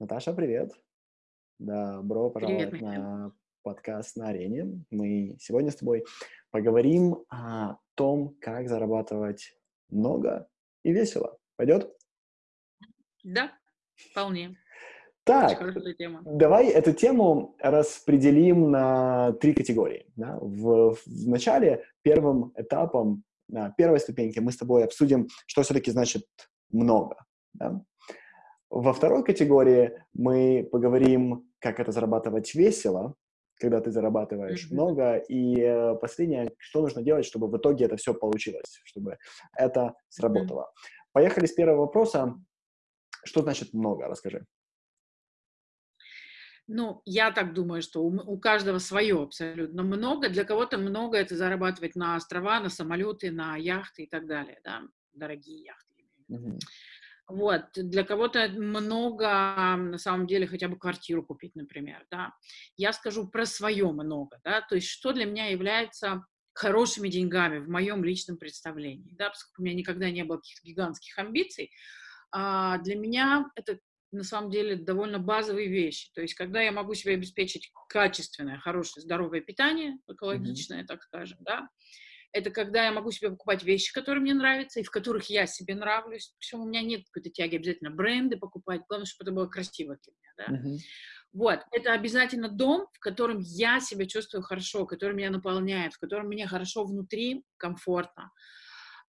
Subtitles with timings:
[0.00, 0.72] Наташа, привет.
[1.58, 4.84] Добро пожаловать привет, на подкаст на арене.
[4.90, 6.04] Мы сегодня с тобой
[6.50, 9.58] поговорим о том, как зарабатывать
[9.90, 10.48] много
[10.84, 11.36] и весело.
[11.56, 11.92] Пойдет?
[13.24, 13.52] Да,
[13.96, 14.56] вполне.
[15.24, 15.60] Так,
[16.24, 20.06] давай эту тему распределим на три категории.
[20.16, 20.38] Да?
[20.40, 26.24] В, в начале первым этапом, на первой ступеньке мы с тобой обсудим, что все-таки значит
[26.70, 27.16] много.
[27.54, 27.82] Да?
[28.70, 33.14] Во второй категории мы поговорим, как это зарабатывать весело,
[33.58, 34.74] когда ты зарабатываешь mm-hmm.
[34.74, 35.16] много.
[35.16, 39.18] И э, последнее, что нужно делать, чтобы в итоге это все получилось, чтобы
[39.56, 40.62] это сработало.
[40.62, 41.08] Mm-hmm.
[41.12, 42.34] Поехали с первого вопроса.
[43.24, 44.06] Что значит много?
[44.06, 44.44] Расскажи.
[46.70, 50.28] Ну, я так думаю, что у, у каждого свое абсолютно много.
[50.28, 54.82] Для кого-то много это зарабатывать на острова, на самолеты, на яхты и так далее, да,
[55.14, 55.87] дорогие яхты.
[56.30, 56.58] Mm-hmm.
[57.28, 59.26] Вот, для кого-то много,
[59.76, 62.32] на самом деле, хотя бы квартиру купить, например, да.
[62.76, 67.68] Я скажу про свое много, да, то есть что для меня является хорошими деньгами в
[67.68, 71.70] моем личном представлении, да, поскольку у меня никогда не было каких-то гигантских амбиций,
[72.32, 73.78] а для меня это
[74.10, 76.10] на самом деле довольно базовые вещи.
[76.14, 80.86] То есть, когда я могу себе обеспечить качественное, хорошее, здоровое питание, экологичное, mm-hmm.
[80.86, 81.68] так скажем, да,
[82.32, 85.74] это когда я могу себе покупать вещи, которые мне нравятся, и в которых я себе
[85.74, 86.34] нравлюсь.
[86.38, 90.12] Причем у меня нет какой-то тяги обязательно бренды покупать, главное, чтобы это было красиво для
[90.12, 90.68] меня, да.
[90.68, 90.78] Uh-huh.
[91.32, 96.28] Вот, это обязательно дом, в котором я себя чувствую хорошо, который меня наполняет, в котором
[96.28, 98.32] мне хорошо внутри, комфортно.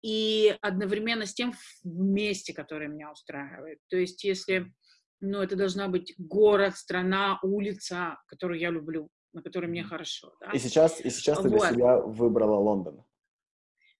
[0.02, 3.78] И одновременно с тем в месте, которое меня устраивает.
[3.88, 4.72] То есть, если,
[5.20, 10.34] ну, это должна быть город, страна, улица, которую я люблю, на которой мне хорошо.
[10.40, 10.50] Да?
[10.52, 13.04] И сейчас, и сейчас ты для себя выбрала Лондон.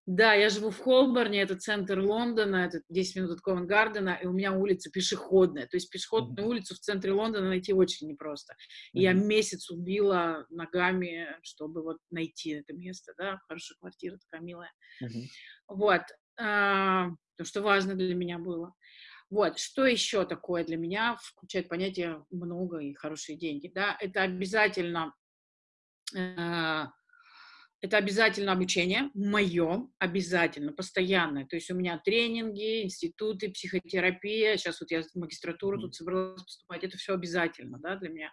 [0.05, 4.33] Да, я живу в Холборне, это центр Лондона, это 10 минут от Ковенгардена, и у
[4.33, 5.69] меня улица пешеходная.
[5.69, 6.50] То есть пешеходную mm-hmm.
[6.50, 8.55] улицу в центре Лондона найти очень непросто.
[8.55, 9.00] Mm-hmm.
[9.00, 14.73] я месяц убила ногами, чтобы вот найти это место, да, хорошая квартира такая милая.
[15.05, 15.24] Mm-hmm.
[15.68, 16.02] Вот,
[16.40, 18.74] а, то, что важно для меня было.
[19.30, 25.14] Вот, что еще такое для меня включает понятие много и хорошие деньги, да, это обязательно
[26.14, 31.46] это обязательно обучение, мое, обязательно, постоянное.
[31.46, 34.56] То есть у меня тренинги, институты, психотерапия.
[34.56, 36.84] Сейчас вот я в магистратуру тут собралась поступать.
[36.84, 38.30] Это все обязательно, да, для меня.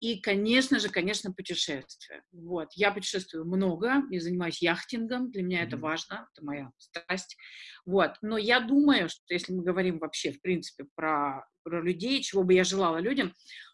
[0.00, 2.24] И, конечно же, конечно, путешествия.
[2.32, 2.70] Вот.
[2.74, 5.66] Я путешествую много, я занимаюсь яхтингом, для меня mm-hmm.
[5.68, 7.36] это важно, это моя страсть.
[7.86, 8.14] Вот.
[8.20, 12.52] Но я думаю, что если мы говорим вообще, в принципе, про, про людей, чего бы
[12.52, 13.32] я желала людям,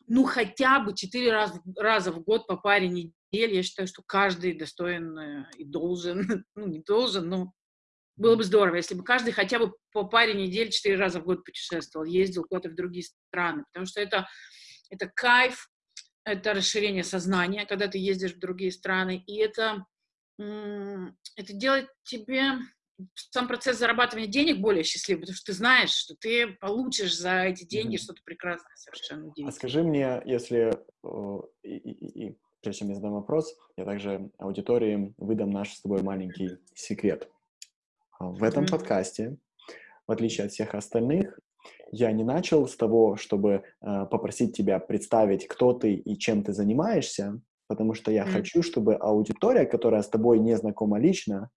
[0.09, 4.55] ну, хотя бы четыре раз, раза в год по паре недель, я считаю, что каждый
[4.55, 7.53] достоин э, и должен, ну, не должен, но
[8.17, 11.45] было бы здорово, если бы каждый хотя бы по паре недель четыре раза в год
[11.45, 14.27] путешествовал, ездил куда-то в другие страны, потому что это,
[14.91, 15.69] это кайф,
[16.25, 19.85] это расширение сознания, когда ты ездишь в другие страны, и это,
[20.39, 22.55] это делает тебе
[23.15, 27.65] сам процесс зарабатывания денег более счастливый, потому что ты знаешь, что ты получишь за эти
[27.65, 28.03] деньги mm-hmm.
[28.03, 29.33] что-то прекрасное совершенно.
[29.47, 30.73] А скажи мне, если,
[31.63, 36.03] и, и, и прежде чем я задам вопрос, я также аудитории выдам наш с тобой
[36.03, 37.31] маленький секрет.
[38.19, 38.71] А, в этом mm-hmm.
[38.71, 39.37] подкасте,
[40.07, 41.39] в отличие от всех остальных,
[41.91, 46.53] я не начал с того, чтобы э, попросить тебя представить, кто ты и чем ты
[46.53, 48.33] занимаешься, потому что я mm-hmm.
[48.33, 51.51] хочу, чтобы аудитория, которая с тобой не знакома лично,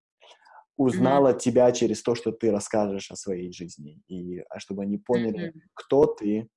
[0.81, 1.39] узнала mm-hmm.
[1.39, 5.61] тебя через то, что ты расскажешь о своей жизни, и а чтобы они поняли, mm-hmm.
[5.73, 6.47] кто ты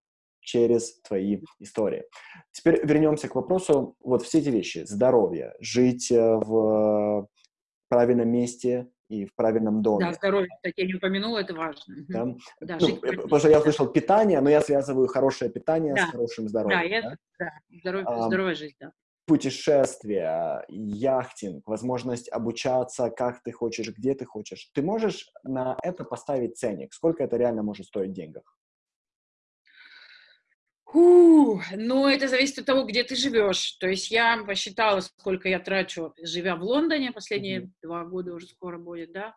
[0.40, 2.04] через твои истории.
[2.52, 3.96] Теперь вернемся к вопросу.
[4.00, 4.84] Вот все эти вещи.
[4.84, 7.26] Здоровье, жить э, в
[7.88, 10.06] правильном месте, и в правильном доме.
[10.06, 11.94] Да, здоровье, кстати, я не упомянула, это важно.
[12.08, 12.26] Да?
[12.60, 16.06] Да, ну, потому что я слышал питание, но я связываю хорошее питание да.
[16.06, 17.02] с хорошим здоровьем.
[17.02, 17.16] Да, да?
[17.38, 17.78] да.
[17.80, 18.02] Здоров...
[18.06, 18.92] А, здоровая жизнь, да.
[19.26, 24.70] Путешествия, яхтинг, возможность обучаться, как ты хочешь, где ты хочешь.
[24.74, 26.92] Ты можешь на это поставить ценник?
[26.92, 28.44] Сколько это реально может стоить в деньгах?
[30.94, 33.72] Фу, ну, это зависит от того, где ты живешь.
[33.80, 37.70] То есть я посчитала, сколько я трачу, живя в Лондоне, последние mm-hmm.
[37.82, 39.34] два года уже скоро будет, да.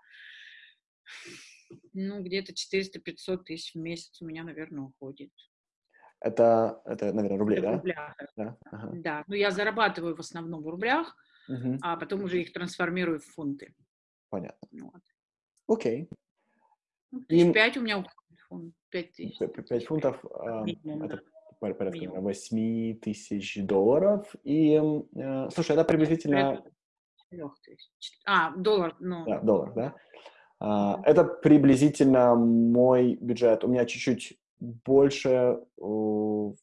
[1.94, 5.32] Ну, где-то 400-500 тысяч в месяц у меня, наверное, уходит.
[6.20, 7.72] Это, это наверное, рубли, да?
[7.72, 8.16] В рублях.
[8.36, 8.90] Да, ага.
[8.94, 9.24] да.
[9.28, 11.16] Ну, я зарабатываю в основном в рублях,
[11.48, 11.78] угу.
[11.82, 13.74] а потом уже их трансформирую в фунты.
[14.30, 14.68] Понятно.
[14.72, 15.02] Вот.
[15.68, 16.10] Окей.
[17.12, 18.74] Ну, тысяч пять у меня уходит.
[18.90, 19.38] Пять тысяч.
[19.70, 20.66] Пять фунтов, э,
[21.04, 21.22] это
[21.60, 22.24] порядка Минимум.
[22.24, 24.34] 8 тысяч долларов.
[24.44, 26.64] И, э, слушай, это приблизительно...
[28.26, 29.26] А, доллар, ну...
[29.26, 29.96] Да, доллар, да?
[30.60, 33.64] Uh, это приблизительно мой бюджет.
[33.64, 36.56] У меня чуть-чуть больше, uh,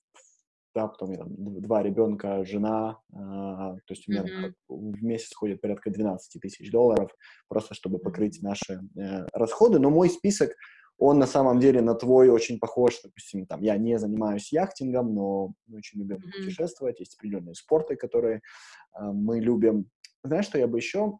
[0.75, 1.29] да, потом я там
[1.61, 4.52] два ребенка, жена, uh, то есть у меня mm-hmm.
[4.69, 7.14] в месяц ходит порядка 12 тысяч долларов,
[7.49, 9.79] просто чтобы покрыть наши э, расходы.
[9.79, 10.50] Но мой список
[10.99, 15.52] он на самом деле на твой очень похож, допустим, там, я не занимаюсь яхтингом, но
[15.73, 16.44] очень любим mm-hmm.
[16.44, 19.91] путешествовать, есть определенные спорты, которые э, мы любим.
[20.23, 21.19] Знаешь, что я бы еще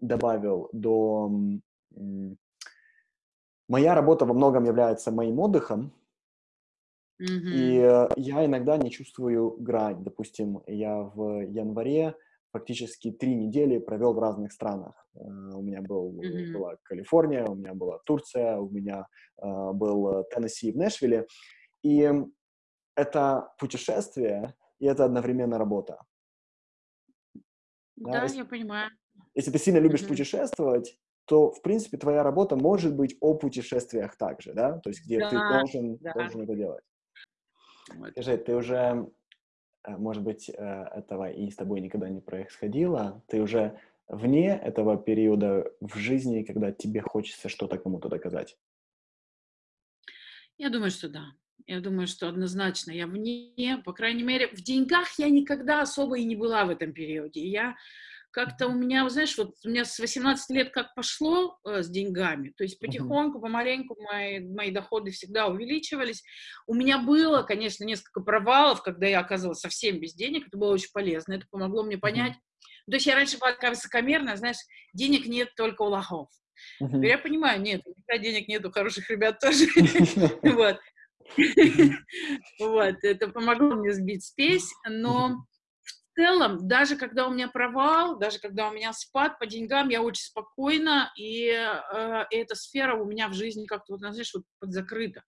[0.00, 1.30] добавил до...
[3.68, 5.92] Моя работа во многом является моим отдыхом,
[7.20, 7.52] mm-hmm.
[7.54, 10.02] и э, я иногда не чувствую грань.
[10.02, 12.14] Допустим, я в январе
[12.52, 14.94] фактически три недели провел в разных странах.
[15.14, 16.52] Uh, у меня был, mm-hmm.
[16.52, 19.06] была Калифорния, у меня была Турция, у меня
[19.42, 21.26] uh, был Теннесси в Нэшвилле.
[21.82, 22.10] И
[22.94, 25.98] это путешествие, и это одновременно работа.
[27.96, 28.90] Да, да если, я понимаю.
[29.34, 30.08] Если ты сильно любишь mm-hmm.
[30.08, 34.78] путешествовать, то, в принципе, твоя работа может быть о путешествиях также, да?
[34.78, 36.12] То есть где да, ты должен, да.
[36.12, 36.84] должен это делать.
[38.12, 39.06] Скажи, ты уже
[39.84, 43.78] Э, может быть, э, этого и с тобой никогда не происходило, ты уже
[44.08, 48.56] вне этого периода в жизни, когда тебе хочется что-то кому-то доказать?
[50.58, 51.32] Я думаю, что да.
[51.66, 56.24] Я думаю, что однозначно я вне, по крайней мере, в деньгах я никогда особо и
[56.24, 57.40] не была в этом периоде.
[57.40, 57.76] Я
[58.32, 62.52] как-то у меня, знаешь, вот у меня с 18 лет как пошло э, с деньгами,
[62.56, 66.24] то есть потихоньку, помаленьку мои, мои доходы всегда увеличивались.
[66.66, 70.90] У меня было, конечно, несколько провалов, когда я оказывалась совсем без денег, это было очень
[70.92, 72.32] полезно, это помогло мне понять.
[72.86, 74.56] То есть я раньше была такая высокомерная, знаешь,
[74.94, 76.28] денег нет только у лохов.
[76.78, 79.66] Теперь я понимаю, нет, никогда денег нет у хороших ребят тоже.
[80.42, 80.78] Вот.
[82.58, 85.44] Вот, это помогло мне сбить спесь, но
[86.12, 90.02] в целом, даже когда у меня провал, даже когда у меня спад по деньгам, я
[90.02, 95.22] очень спокойна, и э, эта сфера у меня в жизни как-то, вот, знаешь, вот подзакрыта.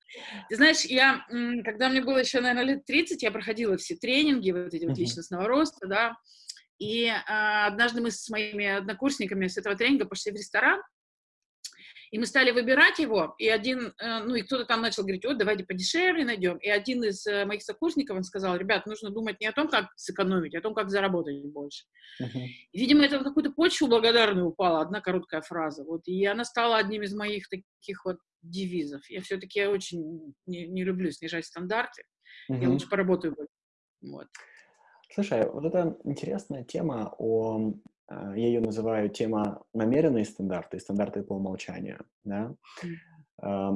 [0.49, 1.25] Ты знаешь, я,
[1.65, 5.47] когда мне было еще, наверное, лет 30, я проходила все тренинги, вот эти вот личностного
[5.49, 6.17] роста, да,
[6.79, 10.83] и э, однажды мы с моими однокурсниками с этого тренинга пошли в ресторан,
[12.15, 15.37] и мы стали выбирать его, и один, э, ну, и кто-то там начал говорить, вот,
[15.37, 16.59] давайте подешевле найдем.
[16.59, 19.87] И один из э, моих сокурсников, он сказал, ребят, нужно думать не о том, как
[19.97, 21.87] сэкономить, а о том, как заработать больше.
[22.23, 22.47] Uh-huh.
[22.71, 25.83] И, видимо, это в какую-то почву благодарную упала, одна короткая фраза.
[25.83, 29.03] Вот, и она стала одним из моих таких вот девизов.
[29.11, 32.05] Я все-таки очень не, не люблю снижать стандарты.
[32.49, 32.63] Uh-huh.
[32.63, 33.37] Я лучше поработаю.
[34.03, 34.29] Вот.
[35.13, 37.73] Слушай, вот это интересная тема о
[38.11, 42.05] я ее называю тема намеренные стандарты, стандарты по умолчанию.
[42.25, 42.55] Да?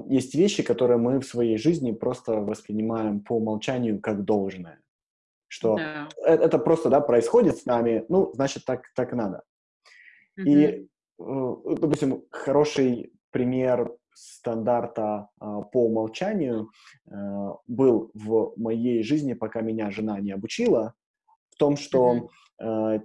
[0.07, 4.81] Есть вещи, которые мы в своей жизни просто воспринимаем по умолчанию как должное.
[5.49, 6.09] Что yeah.
[6.25, 9.45] это, это просто да, происходит с нами, ну, значит, так, так надо.
[10.39, 10.45] Mm-hmm.
[10.45, 10.89] И,
[11.19, 16.71] э, допустим, хороший пример стандарта э, по умолчанию
[17.07, 17.13] э,
[17.67, 20.95] был в моей жизни, пока меня жена не обучила,
[21.51, 22.29] в том, что
[22.61, 23.01] mm-hmm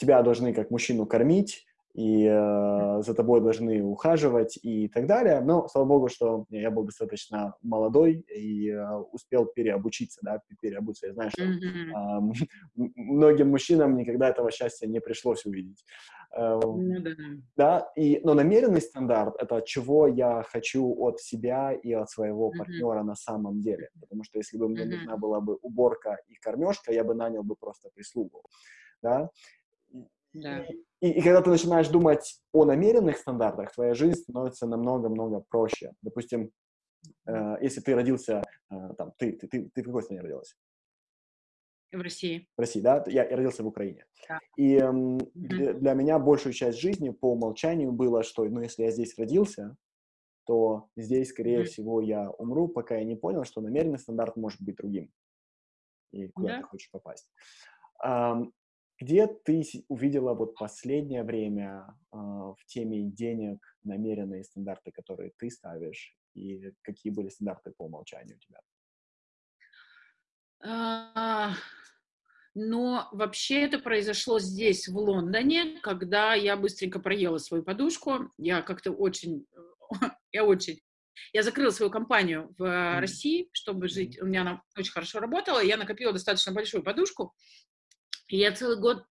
[0.00, 5.40] тебя должны как мужчину кормить, и э, за тобой должны ухаживать и так далее.
[5.40, 11.08] Но, слава богу, что я был достаточно молодой и э, успел переобучиться, да, переобуться.
[11.08, 15.84] Я знаю, что э, многим мужчинам никогда этого счастья не пришлось увидеть.
[16.32, 17.42] Э, mm-hmm.
[17.56, 23.02] Да, и, но намеренный стандарт— это чего я хочу от себя и от своего партнера
[23.02, 23.90] на самом деле.
[24.00, 27.56] Потому что если бы мне нужна была бы уборка и кормежка, я бы нанял бы
[27.56, 28.44] просто прислугу.
[29.02, 29.30] Да?
[30.32, 30.64] Да.
[31.00, 35.92] И, и когда ты начинаешь думать о намеренных стандартах, твоя жизнь становится намного-много проще.
[36.02, 36.50] Допустим,
[37.26, 40.54] э, если ты родился, э, там, ты, ты, ты, ты в какой стране родилась?
[41.92, 42.48] В России.
[42.56, 43.02] В России, да?
[43.06, 44.06] Я, я родился в Украине.
[44.28, 44.38] Да.
[44.56, 45.30] И э, mm-hmm.
[45.34, 49.76] для, для меня большую часть жизни по умолчанию было, что, ну, если я здесь родился,
[50.46, 51.64] то здесь, скорее mm-hmm.
[51.64, 55.10] всего, я умру, пока я не понял, что намеренный стандарт может быть другим.
[56.12, 56.60] И куда yeah.
[56.60, 57.28] ты хочешь попасть.
[58.04, 58.52] Um,
[59.00, 66.14] где ты увидела вот последнее время э, в теме денег намеренные стандарты, которые ты ставишь,
[66.34, 68.60] и какие были стандарты по умолчанию у тебя?
[70.62, 71.54] А,
[72.54, 78.30] но вообще это произошло здесь, в Лондоне, когда я быстренько проела свою подушку.
[78.36, 79.46] Я как-то очень,
[80.32, 80.80] я очень
[81.32, 83.00] я закрыла свою компанию в.
[83.00, 84.20] России, чтобы жить.
[84.20, 85.60] У меня она очень хорошо работала.
[85.62, 87.34] Я накопила достаточно большую подушку.
[88.30, 89.04] И я целый год,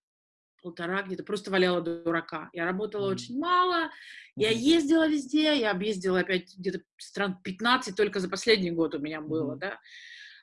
[0.62, 2.50] полтора где-то просто валяла дурака.
[2.52, 3.14] Я работала mm-hmm.
[3.14, 3.90] очень мало,
[4.36, 9.20] я ездила везде, я объездила опять где-то стран 15 только за последний год у меня
[9.20, 9.58] было, mm-hmm.
[9.58, 9.78] да.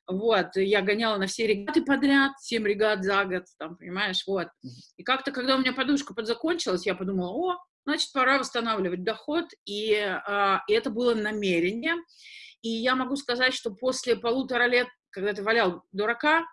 [0.08, 4.48] Вот, я гоняла на все регаты подряд, 7 регат за год, там, понимаешь, вот.
[4.96, 9.96] И как-то, когда у меня подушка подзакончилась, я подумала, о, значит, пора восстанавливать доход, и,
[9.96, 11.96] а, и это было намерение.
[12.62, 16.46] И я могу сказать, что после полутора лет, когда ты валял дурака,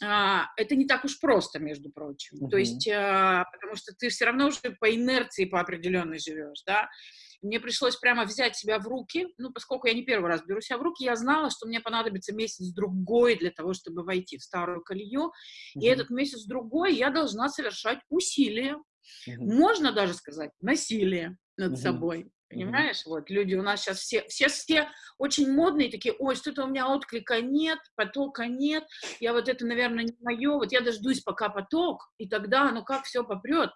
[0.00, 2.36] это не так уж просто, между прочим.
[2.36, 2.50] Uh-huh.
[2.50, 6.88] То есть, а, потому что ты все равно уже по инерции по определенной живешь, да.
[7.42, 10.78] Мне пришлось прямо взять себя в руки, ну, поскольку я не первый раз беру себя
[10.78, 15.26] в руки, я знала, что мне понадобится месяц-другой для того, чтобы войти в старую колею,
[15.76, 15.80] uh-huh.
[15.80, 18.76] и этот месяц-другой я должна совершать усилия,
[19.28, 19.36] uh-huh.
[19.38, 21.76] можно даже сказать насилие над uh-huh.
[21.76, 22.30] собой.
[22.48, 23.10] Понимаешь, mm-hmm.
[23.10, 24.88] вот люди у нас сейчас все, все, все
[25.18, 28.84] очень модные, такие, ой, что-то у меня отклика нет, потока нет,
[29.18, 33.04] я вот это, наверное, не мое, вот я дождусь, пока поток, и тогда, ну как
[33.04, 33.70] все попрет.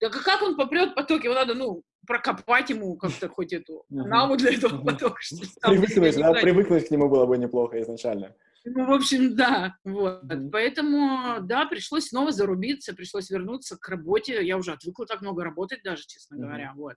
[0.00, 4.54] Да как он попрет поток, его надо, ну, прокопать ему как-то хоть эту наву для
[4.54, 5.20] этого потока.
[5.62, 8.34] Привыкнуть, да, привыкнуть к нему было бы неплохо изначально.
[8.64, 10.24] Ну, в общем, да, вот.
[10.24, 10.50] Mm-hmm.
[10.50, 14.44] Поэтому, да, пришлось снова зарубиться, пришлось вернуться к работе.
[14.44, 16.40] Я уже отвыкла так много работать даже, честно mm-hmm.
[16.40, 16.96] говоря, вот.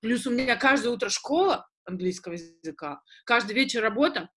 [0.00, 4.30] Плюс у меня каждое утро школа английского языка, каждый вечер работа,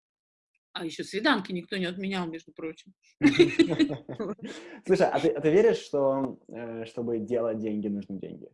[0.74, 2.94] а еще свиданки никто не отменял, между прочим.
[4.86, 8.48] Слушай, а ты, а ты веришь, что э, чтобы делать деньги, нужны деньги?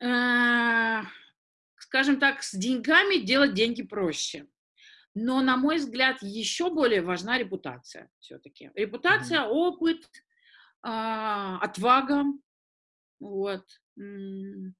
[0.00, 1.02] Э,
[1.78, 4.46] скажем так, с деньгами делать деньги проще.
[5.14, 8.70] Но, на мой взгляд, еще более важна репутация все-таки.
[8.74, 9.48] Репутация, mm-hmm.
[9.48, 10.06] опыт,
[10.82, 12.24] а, отвага.
[13.18, 13.64] Вот.
[13.96, 14.74] Ну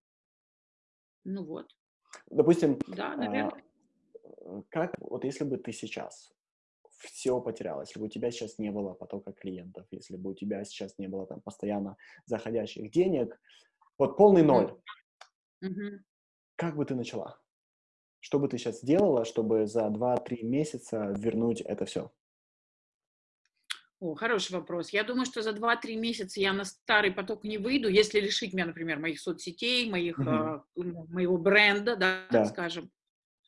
[1.25, 1.75] вот.
[2.30, 3.62] Допустим, да, наверное.
[4.44, 6.32] А, как, вот если бы ты сейчас
[6.99, 10.64] все потерял, если бы у тебя сейчас не было потока клиентов, если бы у тебя
[10.64, 13.38] сейчас не было там постоянно заходящих денег,
[13.99, 14.78] вот полный ноль,
[15.62, 15.99] mm-hmm.
[16.56, 17.38] как бы ты начала?
[18.20, 22.11] Что бы ты сейчас сделала, чтобы за 2-3 месяца вернуть это все?
[23.99, 24.91] О, хороший вопрос.
[24.91, 28.67] Я думаю, что за 2-3 месяца я на старый поток не выйду, если лишить меня,
[28.67, 30.61] например, моих соцсетей, моих, mm-hmm.
[30.76, 32.45] э, моего бренда, да, да.
[32.45, 32.91] скажем,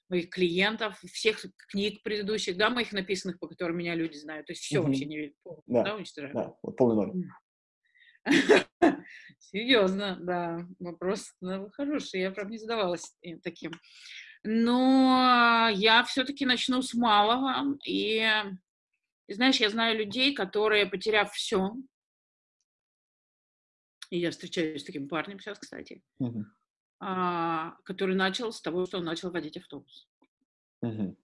[0.08, 4.46] моих клиентов, всех книг предыдущих, да, моих написанных, по которым меня люди знают.
[4.46, 4.82] То есть все mm-hmm.
[4.82, 5.34] вообще не
[5.66, 6.34] да, да, уничтожаю.
[6.34, 7.24] Да, вот полный ноль.
[9.38, 10.66] Серьезно, да.
[10.78, 13.72] Вопрос ну, хороший, я, правда, не задавалась таким.
[14.44, 18.24] Но я все-таки начну с малого, и
[19.28, 21.74] и знаешь, я знаю людей, которые, потеряв все,
[24.10, 26.44] и я встречаюсь с таким парнем сейчас, кстати, uh-huh.
[27.00, 30.08] а, который начал с того, что он начал водить автобус.
[30.82, 31.14] Uh-huh.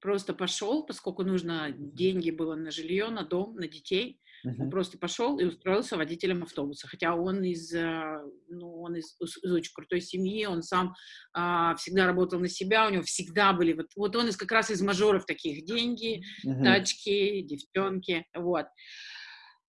[0.00, 4.20] Просто пошел, поскольку нужно деньги было на жилье, на дом, на детей.
[4.44, 4.54] Uh-huh.
[4.58, 6.86] Он просто пошел и устроился водителем автобуса.
[6.86, 10.94] Хотя он из, э, ну, он из, из очень крутой семьи, он сам
[11.32, 14.70] а, всегда работал на себя, у него всегда были, вот, вот он из, как раз
[14.70, 16.62] из мажоров таких, деньги, uh-huh.
[16.62, 18.66] тачки, девчонки, вот.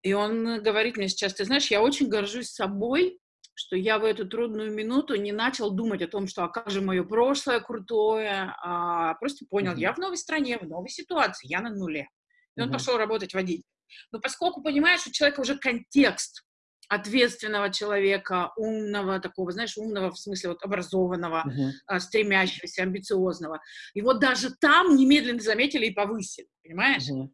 [0.04, 3.20] И он говорит мне сейчас, ты знаешь, я очень горжусь собой,
[3.56, 6.82] что я в эту трудную минуту не начал думать о том, что а как же
[6.82, 9.80] мое прошлое крутое, а просто понял, uh-huh.
[9.80, 12.10] я в новой стране, в новой ситуации, я на нуле.
[12.56, 12.66] И uh-huh.
[12.66, 13.64] он пошел работать водителем.
[14.12, 16.44] Но поскольку, понимаешь, у человека уже контекст
[16.90, 22.00] ответственного человека, умного такого, знаешь, умного в смысле вот образованного, uh-huh.
[22.00, 23.62] стремящегося, амбициозного.
[23.94, 27.04] Его даже там немедленно заметили и повысили, понимаешь?
[27.10, 27.28] Uh-huh.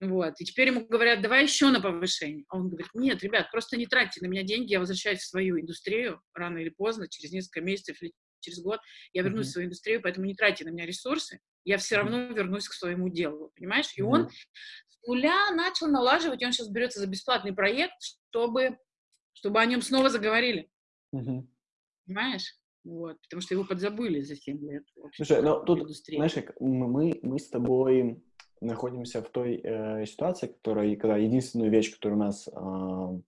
[0.00, 2.44] Вот, и теперь ему говорят, давай еще на повышение.
[2.48, 5.60] А он говорит, нет, ребят, просто не тратьте на меня деньги, я возвращаюсь в свою
[5.60, 8.78] индустрию рано или поздно, через несколько месяцев или через год
[9.12, 9.50] я вернусь uh-huh.
[9.50, 13.08] в свою индустрию, поэтому не тратьте на меня ресурсы, я все равно вернусь к своему
[13.08, 13.92] делу, понимаешь?
[13.96, 14.06] И uh-huh.
[14.06, 14.30] он
[15.08, 18.78] нуля начал налаживать, он сейчас берется за бесплатный проект, чтобы,
[19.32, 20.70] чтобы о нем снова заговорили.
[21.12, 21.48] Угу.
[22.06, 22.54] Понимаешь?
[22.84, 24.84] Вот, потому что его подзабыли за 7 лет.
[25.14, 26.16] Слушай, но тут, индустрии.
[26.16, 28.22] знаешь, мы, мы с тобой
[28.60, 33.20] находимся в той э, ситуации, которая, когда единственную вещь, которая у нас э,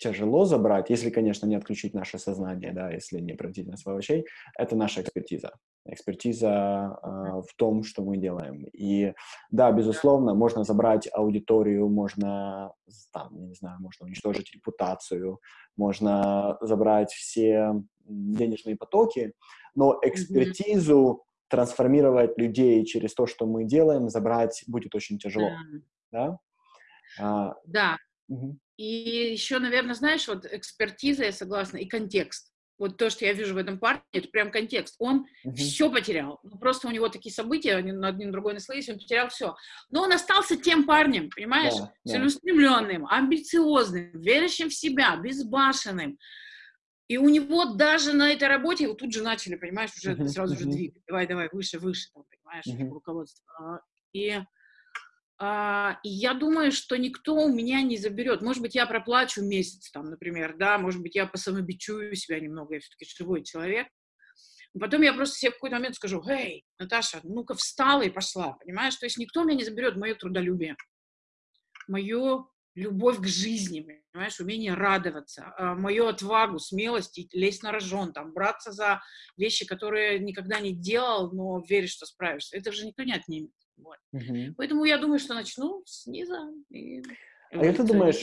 [0.00, 4.24] тяжело забрать, если, конечно, не отключить наше сознание, да, если не превратить нас в овощей,
[4.58, 5.52] это наша экспертиза.
[5.84, 8.64] Экспертиза э, в том, что мы делаем.
[8.72, 9.12] И
[9.50, 12.72] да, безусловно, можно забрать аудиторию, можно,
[13.12, 15.38] там, не знаю, можно уничтожить репутацию,
[15.76, 17.74] можно забрать все
[18.06, 19.34] денежные потоки,
[19.74, 25.50] но экспертизу трансформировать людей через то, что мы делаем, забрать будет очень тяжело.
[26.10, 26.38] Да?
[27.20, 27.98] А, да.
[28.28, 28.56] Угу.
[28.80, 32.50] И еще, наверное, знаешь, вот экспертиза, я согласна, и контекст.
[32.78, 34.94] Вот то, что я вижу в этом парне, это прям контекст.
[34.98, 35.52] Он uh-huh.
[35.52, 36.40] все потерял.
[36.42, 39.54] Ну, просто у него такие события, они на один другой наслоились, он потерял все.
[39.90, 41.74] Но он остался тем парнем, понимаешь?
[41.74, 42.10] Yeah, yeah.
[42.10, 46.16] Целеустремленным, амбициозным, верящим в себя, безбашенным.
[47.06, 50.54] И у него даже на этой работе, его тут же начали, понимаешь, уже uh-huh, сразу
[50.54, 50.58] uh-huh.
[50.58, 51.02] же двигать.
[51.06, 52.88] Давай, давай, выше, выше, там, понимаешь, uh-huh.
[52.88, 53.82] руководство.
[54.14, 54.44] И А,
[55.42, 58.42] и я думаю, что никто у меня не заберет.
[58.42, 62.80] Может быть, я проплачу месяц, там, например, да, может быть, я посамобичую себя немного, я
[62.80, 63.86] все-таки живой человек.
[64.78, 68.94] Потом я просто себе в какой-то момент скажу, эй, Наташа, ну-ка встала и пошла, понимаешь?
[68.96, 70.76] То есть никто меня не заберет мое трудолюбие,
[71.88, 73.80] мою любовь к жизни,
[74.12, 79.02] понимаешь, умение радоваться, а, мою отвагу, смелость, лезть на рожон, там, браться за
[79.36, 82.56] вещи, которые никогда не делал, но веришь, что справишься.
[82.56, 83.50] Это же никто не отнимет.
[83.82, 83.98] Вот.
[84.12, 84.54] Угу.
[84.56, 86.34] Поэтому я думаю, что начну снизу.
[86.70, 87.02] И...
[87.52, 88.22] А как ты думаешь,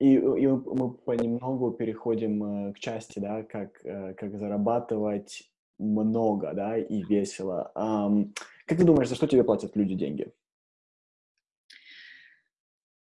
[0.00, 6.78] и, и мы понемногу переходим э, к части, да, как, э, как зарабатывать много, да,
[6.78, 7.70] и весело.
[7.74, 8.34] Um,
[8.66, 10.32] как ты думаешь, за что тебе платят люди деньги?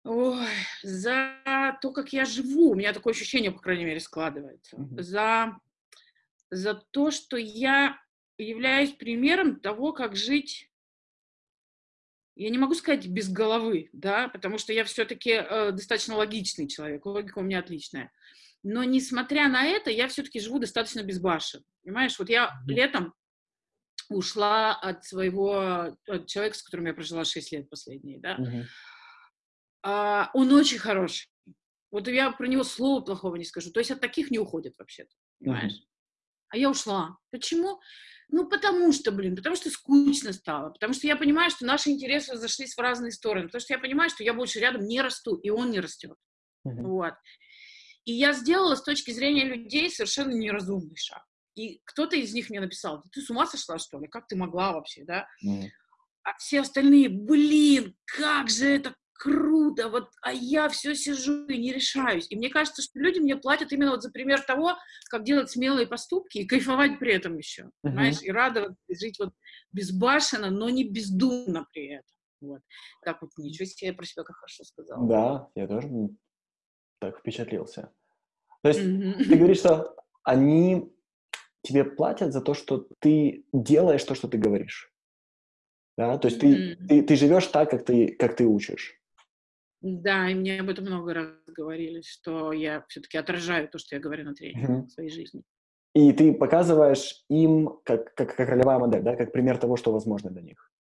[0.03, 0.47] Ой,
[0.83, 2.71] за то, как я живу.
[2.71, 4.75] У меня такое ощущение, по крайней мере, складывается.
[4.75, 5.01] Mm-hmm.
[5.01, 5.57] За,
[6.51, 7.97] за то, что я
[8.37, 10.69] являюсь примером того, как жить
[12.35, 17.05] я не могу сказать без головы, да, потому что я все-таки э, достаточно логичный человек,
[17.05, 18.11] логика у меня отличная.
[18.63, 21.63] Но несмотря на это, я все-таки живу достаточно безбашен.
[21.83, 23.13] Понимаешь, вот я летом
[24.09, 28.37] ушла от своего от человека, с которым я прожила 6 лет последние, да.
[28.37, 28.63] Mm-hmm.
[29.83, 31.29] А, он очень хороший.
[31.91, 33.71] Вот я про него слова плохого не скажу.
[33.71, 35.73] То есть от таких не уходят вообще-то, понимаешь?
[35.73, 35.87] Mm-hmm.
[36.49, 37.17] А я ушла.
[37.31, 37.81] Почему?
[38.35, 42.33] Ну, потому что, блин, потому что скучно стало, потому что я понимаю, что наши интересы
[42.33, 45.51] разошлись в разные стороны, потому что я понимаю, что я больше рядом не расту, и
[45.51, 46.17] он не растет.
[46.67, 46.81] Uh-huh.
[46.81, 47.13] Вот.
[48.05, 51.23] И я сделала с точки зрения людей совершенно неразумный шаг.
[51.53, 54.07] И кто-то из них мне написал, ты с ума сошла, что ли?
[54.07, 55.27] Как ты могла вообще, да?
[55.45, 55.69] Uh-huh.
[56.23, 61.71] А все остальные, блин, как же это круто, вот, а я все сижу и не
[61.71, 62.27] решаюсь.
[62.29, 64.75] И мне кажется, что люди мне платят именно вот за пример того,
[65.09, 67.69] как делать смелые поступки и кайфовать при этом еще, uh-huh.
[67.83, 69.33] понимаешь, и радоваться, и жить вот
[69.71, 72.09] безбашенно, но не бездумно при этом.
[72.41, 72.61] Вот.
[73.05, 75.07] Так вот, ничего себе, я про себя как хорошо сказала.
[75.07, 75.87] Да, я тоже
[76.99, 77.93] так впечатлился.
[78.61, 79.23] То есть mm-hmm.
[79.23, 80.93] ты говоришь, что они
[81.61, 84.91] тебе платят за то, что ты делаешь то, что ты говоришь.
[85.97, 86.75] Да, то есть mm-hmm.
[86.75, 88.99] ты, ты, ты живешь так, как ты, как ты учишь.
[89.83, 94.01] Да, и мне об этом много раз говорили, что я все-таки отражаю то, что я
[94.01, 94.85] говорю на тренингах mm-hmm.
[94.85, 95.43] в своей жизни.
[95.93, 100.31] И ты показываешь им как, как, как ролевая модель, да, как пример того, что возможно
[100.31, 100.71] для них.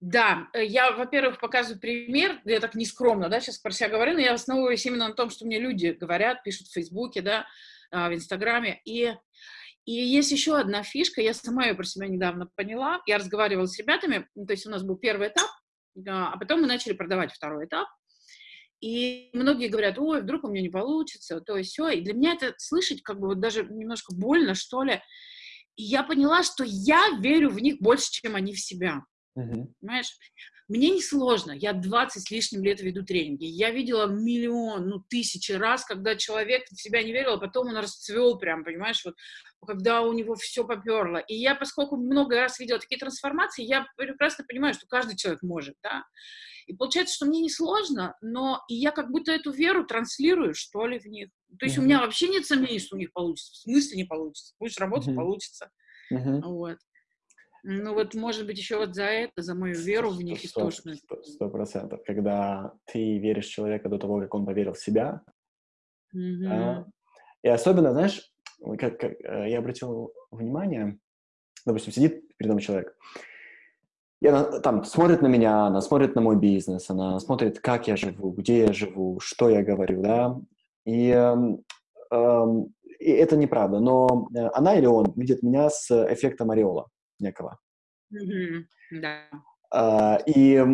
[0.00, 4.20] Да, э, я, во-первых, показываю пример, я так нескромно, да, сейчас про себя говорю, но
[4.20, 7.46] я основываюсь именно на том, что мне люди говорят, пишут в Фейсбуке, да,
[7.90, 9.12] а, в Инстаграме, и,
[9.84, 13.78] и есть еще одна фишка, я сама ее про себя недавно поняла, я разговаривала с
[13.78, 15.50] ребятами, то есть у нас был первый этап,
[16.06, 17.88] а потом мы начали продавать второй этап.
[18.80, 21.88] И многие говорят, ой, вдруг у меня не получится, то есть все.
[21.88, 25.00] И для меня это слышать как бы вот даже немножко больно, что ли.
[25.76, 29.02] И я поняла, что я верю в них больше, чем они в себя.
[29.36, 29.66] Uh-huh.
[29.80, 30.16] Понимаешь?
[30.68, 33.46] Мне не сложно, я 20 с лишним лет веду тренинги.
[33.46, 37.76] Я видела миллион, ну, тысячи раз, когда человек в себя не верил, а потом он
[37.76, 39.14] расцвел прям, понимаешь, вот,
[39.66, 41.16] когда у него все поперло.
[41.18, 45.74] И я, поскольку много раз видела такие трансформации, я прекрасно понимаю, что каждый человек может,
[45.82, 46.04] да.
[46.66, 50.86] И получается, что мне не сложно, но и я как будто эту веру транслирую, что
[50.86, 51.30] ли, в них.
[51.58, 51.80] То есть mm-hmm.
[51.80, 53.52] у меня вообще нет сомнений, что у них получится.
[53.52, 54.54] В смысле не получится?
[54.60, 55.14] Будешь работать, mm-hmm.
[55.14, 55.70] получится.
[56.12, 56.40] Mm-hmm.
[56.42, 56.76] Вот.
[57.70, 60.96] Ну вот, может быть, еще вот за это, за мою веру в них истошную.
[60.96, 62.00] Сто процентов.
[62.06, 65.20] Когда ты веришь в человека до того, как он поверил в себя.
[66.16, 66.48] Mm-hmm.
[66.48, 66.86] Да?
[67.42, 68.32] И особенно, знаешь,
[68.78, 70.98] как, как э, я обратил внимание,
[71.66, 72.96] допустим, сидит передо мной человек,
[74.22, 77.96] и она там смотрит на меня, она смотрит на мой бизнес, она смотрит, как я
[77.96, 80.40] живу, где я живу, что я говорю, да,
[80.86, 81.62] и, эм,
[82.10, 86.88] эм, и это неправда, но э, она или он видит меня с эффектом ореола
[87.20, 87.58] некого.
[88.12, 88.64] Mm-hmm.
[89.00, 89.22] Да.
[89.70, 90.64] А, и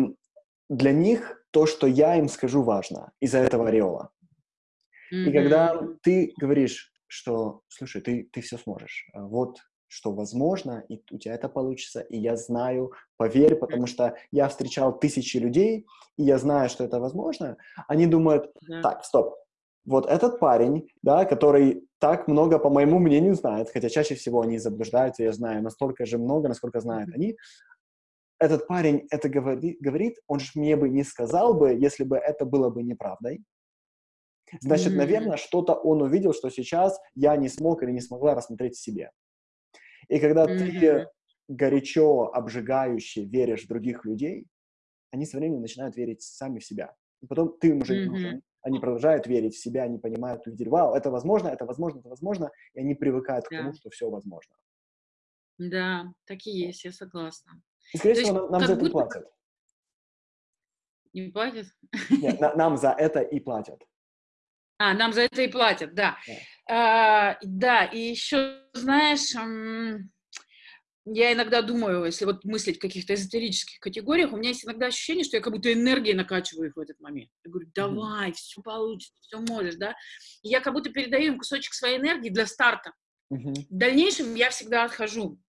[0.69, 4.11] для них то, что я им скажу, важно из-за этого ореола.
[5.13, 5.29] Mm-hmm.
[5.29, 11.01] И когда ты говоришь, что, слушай, ты, ты все сможешь, а вот что возможно, и
[11.11, 15.85] у тебя это получится, и я знаю, поверь, потому что я встречал тысячи людей,
[16.17, 19.35] и я знаю, что это возможно, они думают, так, стоп,
[19.85, 24.57] вот этот парень, да, который так много, по моему мнению, знает, хотя чаще всего они
[24.57, 27.37] заблуждаются, я знаю настолько же много, насколько знают они,
[28.39, 32.45] этот парень это говорит, говорит, он же мне бы не сказал бы, если бы это
[32.45, 33.43] было бы неправдой.
[34.61, 34.97] Значит, mm-hmm.
[34.97, 39.11] наверное, что-то он увидел, что сейчас я не смог или не смогла рассмотреть в себе.
[40.07, 40.79] И когда mm-hmm.
[40.79, 41.07] ты
[41.47, 44.45] горячо, обжигающе веришь в других людей,
[45.11, 46.93] они со временем начинают верить сами в себя.
[47.21, 48.03] И потом ты им уже mm-hmm.
[48.03, 51.99] не нужен, они продолжают верить в себя, они понимают, увидели, вау, это возможно, это возможно,
[51.99, 53.55] это возможно, и они привыкают да.
[53.55, 54.55] к тому, что все возможно.
[55.59, 57.61] Да, так и есть, я согласна.
[57.93, 58.91] И, скорее всего, нам, нам за это будто...
[58.91, 59.31] платят.
[61.13, 61.67] Не платят?
[62.09, 63.83] Нет, на- нам за это и платят.
[64.79, 66.17] А, нам за это и платят, да.
[66.27, 66.33] Да.
[66.67, 69.35] А, да, и еще, знаешь,
[71.05, 75.23] я иногда думаю, если вот мыслить в каких-то эзотерических категориях, у меня есть иногда ощущение,
[75.23, 77.29] что я как будто энергией накачиваю их в этот момент.
[77.43, 79.95] Я говорю, давай, все получится, все можешь, да.
[80.41, 82.91] И я как будто передаю им кусочек своей энергии для старта.
[83.29, 83.53] Мгм.
[83.53, 85.39] В дальнейшем я всегда отхожу.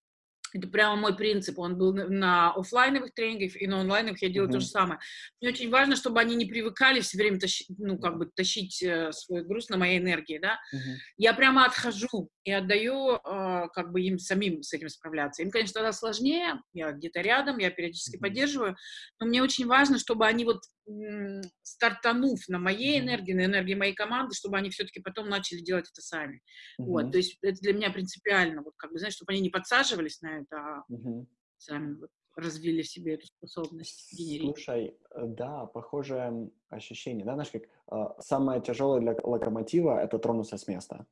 [0.56, 1.58] Это прямо мой принцип.
[1.58, 4.60] Он был на- оффлайновых тренингах и на онлайновых я делаю то Мгм.
[4.62, 5.00] же самое.
[5.40, 9.12] Мне очень важно, чтобы они не привыкали все время тащить, ну, как бы тащить э,
[9.12, 10.58] свой груз на моей энергии, да.
[10.72, 10.96] Мгм.
[11.18, 15.42] Я прямо отхожу и отдаю, э, как бы им самим с этим справляться.
[15.42, 18.22] Им, конечно, тогда сложнее, я где-то рядом, я периодически Мгм.
[18.22, 18.76] поддерживаю,
[19.20, 20.60] но мне очень важно, чтобы они вот
[21.62, 26.00] стартанув на моей энергии, на энергии моей команды, чтобы они все-таки потом начали делать это
[26.00, 26.42] сами.
[26.78, 27.12] Вот, Мгм.
[27.12, 30.40] то есть это для меня принципиально, вот как бы, знаешь, чтобы они не подсаживались на
[30.40, 31.26] это, а Мгм.
[31.58, 34.54] сами вот развили в себе эту способность генерить.
[34.56, 40.56] Слушай, э, да, похожее ощущение, да, знаешь, как а, самое тяжелое для локомотива это тронуться
[40.56, 41.06] с места,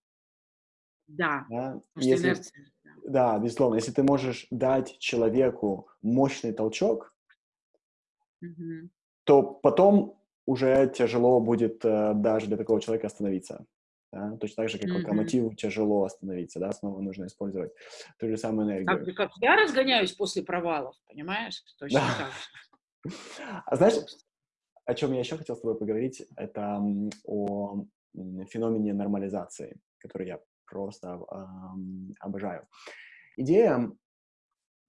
[1.06, 1.80] Да, да.
[1.96, 2.64] Если, инерция.
[2.84, 2.90] да.
[3.06, 7.14] да, безусловно, если ты можешь дать человеку мощный толчок.
[9.24, 13.66] То потом уже тяжело будет э, даже для такого человека остановиться.
[14.12, 14.36] Да?
[14.36, 14.98] Точно так же, как Мгм.
[14.98, 17.72] локомотиву тяжело остановиться, да, снова нужно использовать
[18.18, 19.04] ту же самую энергию.
[19.04, 21.62] же, как я разгоняюсь после провалов, понимаешь?
[21.78, 22.16] Точно Да.
[22.18, 22.48] так же.
[23.66, 23.96] А знаешь,
[24.86, 26.80] о чем я еще хотел с тобой поговорить, это
[27.24, 27.84] о
[28.48, 32.66] феномене нормализации, который я просто ам, обожаю.
[33.36, 33.90] Идея,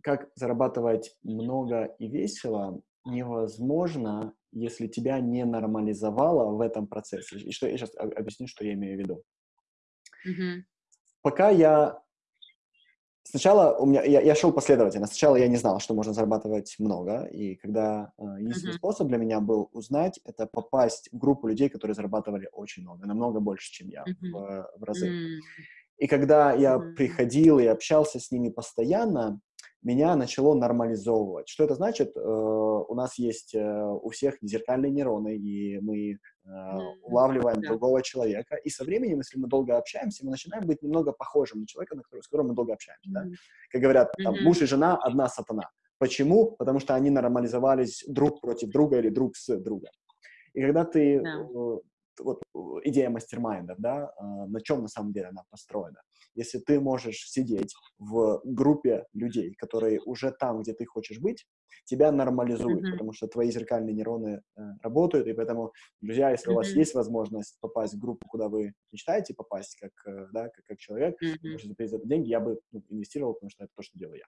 [0.02, 7.38] как зарабатывать много и весело, невозможно, если тебя не нормализовало в этом процессе.
[7.40, 9.24] И что я сейчас объясню, что я имею в виду.
[10.24, 10.66] Мгм.
[11.22, 12.02] Пока я
[13.28, 15.08] Сначала у меня, я, я шел последовательно.
[15.08, 18.76] Сначала я не знал, что можно зарабатывать много, и когда э, единственный Мгм.
[18.76, 23.40] способ для меня был узнать, это попасть в группу людей, которые зарабатывали очень много, намного
[23.40, 24.30] больше, чем я, Мгм.
[24.30, 25.16] в, в разы.
[25.26, 25.42] М.
[25.98, 26.96] И когда я Мгм.
[26.96, 29.42] приходил и общался с ними постоянно,
[29.86, 31.48] меня начало нормализовывать.
[31.48, 32.18] Что это значит?
[32.18, 36.18] Э, у нас есть э, у всех зеркальные нейроны, и мы э,
[37.04, 37.70] улавливаем Да.
[37.70, 38.56] другого человека.
[38.56, 42.02] И со временем, если мы долго общаемся, мы начинаем быть немного похожим на человека, на
[42.02, 43.10] которого, с которым мы долго общаемся.
[43.12, 43.22] да?
[43.24, 43.36] Мгм.
[43.72, 44.44] Как говорят, там, Мгм.
[44.44, 45.70] муж и жена— одна сатана.
[46.00, 46.52] Почему?
[46.58, 49.92] Потому что они нормализовались друг против друга или друг с другом.
[50.54, 51.22] И когда ты...
[51.22, 51.48] Да.
[52.20, 52.42] Вот
[52.84, 56.02] идея мастер-майндов, да, э, на чем на самом деле она построена?
[56.36, 61.46] Если ты можешь сидеть в группе людей, которые уже там, где ты хочешь быть,
[61.86, 62.90] тебя нормализуют, Мгм.
[62.90, 67.58] потому что твои зеркальные нейроны э, работают, и поэтому, друзья, если у вас есть возможность
[67.60, 71.52] попасть в группу, куда вы мечтаете попасть, как, э, да, как, как человек, Мгм.
[71.52, 74.20] можете заплатить за это деньги, я бы ну, инвестировал, потому что это то, что делаю
[74.20, 74.26] я.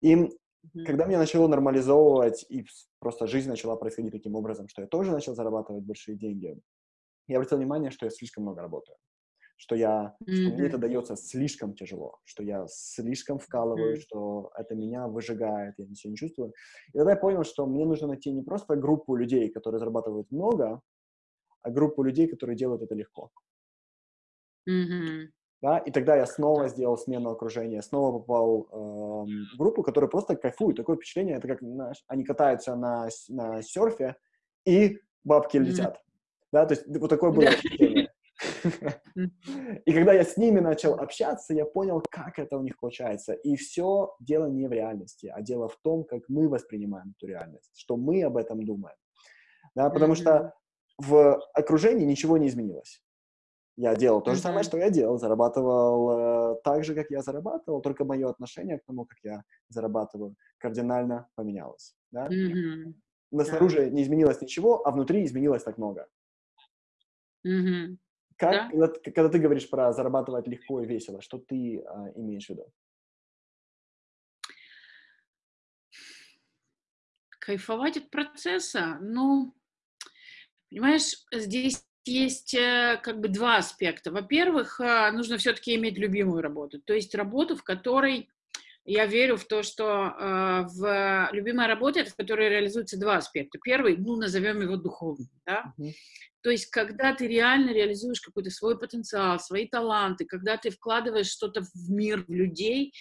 [0.00, 0.30] И
[0.74, 0.84] Мгм.
[0.84, 2.66] когда меня начало нормализовывать, и
[2.98, 6.58] просто жизнь начала происходить таким образом, что я тоже начал зарабатывать большие деньги,
[7.32, 8.96] я обратил внимание, что я слишком много работаю,
[9.56, 15.06] что, я, что мне это дается слишком тяжело, что я слишком вкалываю, что это меня
[15.08, 16.52] выжигает, я ничего не чувствую.
[16.92, 20.80] И тогда я понял, что мне нужно найти не просто группу людей, которые зарабатывают много,
[21.62, 23.30] а группу людей, которые делают это легко.
[25.62, 25.78] Да?
[25.78, 30.76] И тогда я снова сделал смену окружения, снова попал эм, в группу, которая просто кайфует.
[30.76, 34.16] Такое впечатление, это как, знаешь, они катаются на, на серфе,
[34.66, 36.02] и бабки летят.
[36.52, 38.12] Да, то есть вот такое было ощущение.
[39.86, 43.32] И когда я с ними начал общаться, я понял, как это у них получается.
[43.32, 47.70] И все дело не в реальности, а дело в том, как мы воспринимаем эту реальность,
[47.74, 48.96] что мы об этом думаем.
[49.74, 50.54] Да, потому что
[50.98, 53.02] в окружении ничего не изменилось.
[53.76, 57.80] Я делал то же самое, что я делал, зарабатывал э, так же, как я зарабатывал,
[57.80, 61.96] только мое отношение к тому, как я зарабатываю, кардинально поменялось.
[62.10, 62.26] Да?
[62.26, 63.00] Мгм.
[63.30, 66.06] Но снаружи не изменилось ничего, а внутри изменилось так много.
[68.36, 68.68] Как, Да.
[68.70, 72.72] когда, когда ты говоришь про зарабатывать легко и весело, что ты а, имеешь в виду?
[77.38, 79.54] Кайфовать от процесса, ну,
[80.70, 84.10] понимаешь, здесь есть э, как бы два аспекта.
[84.10, 88.28] Во-первых, э, нужно все-таки иметь любимую работу, то есть работу, в которой
[88.84, 93.58] я верю в то, что э, в любимой работе, это в которой реализуются два аспекта.
[93.62, 95.92] Первый, ну, назовем его духовным, да, Мгм.
[96.42, 101.62] То есть, когда ты реально реализуешь какой-то свой потенциал, свои таланты, когда ты вкладываешь что-то
[101.62, 102.92] в мир, в людей,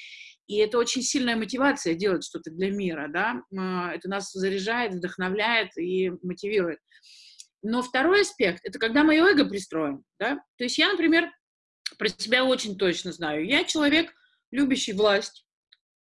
[0.48, 5.76] и это очень сильная мотивация делать что-то для мира, да, А, это нас заряжает, вдохновляет
[5.78, 6.80] и мотивирует.
[7.64, 11.32] Но второй аспект— это когда мое эго пристроен, да, то есть я, например,
[11.98, 14.14] про себя очень точно знаю, я человек,
[14.52, 15.46] любящий власть,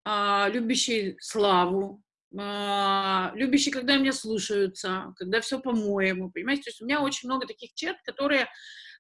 [0.05, 6.63] а, любящий славу, любящий, когда меня слушаются, когда все по-моему, понимаете?
[6.65, 8.49] То есть у меня очень много таких черт, которые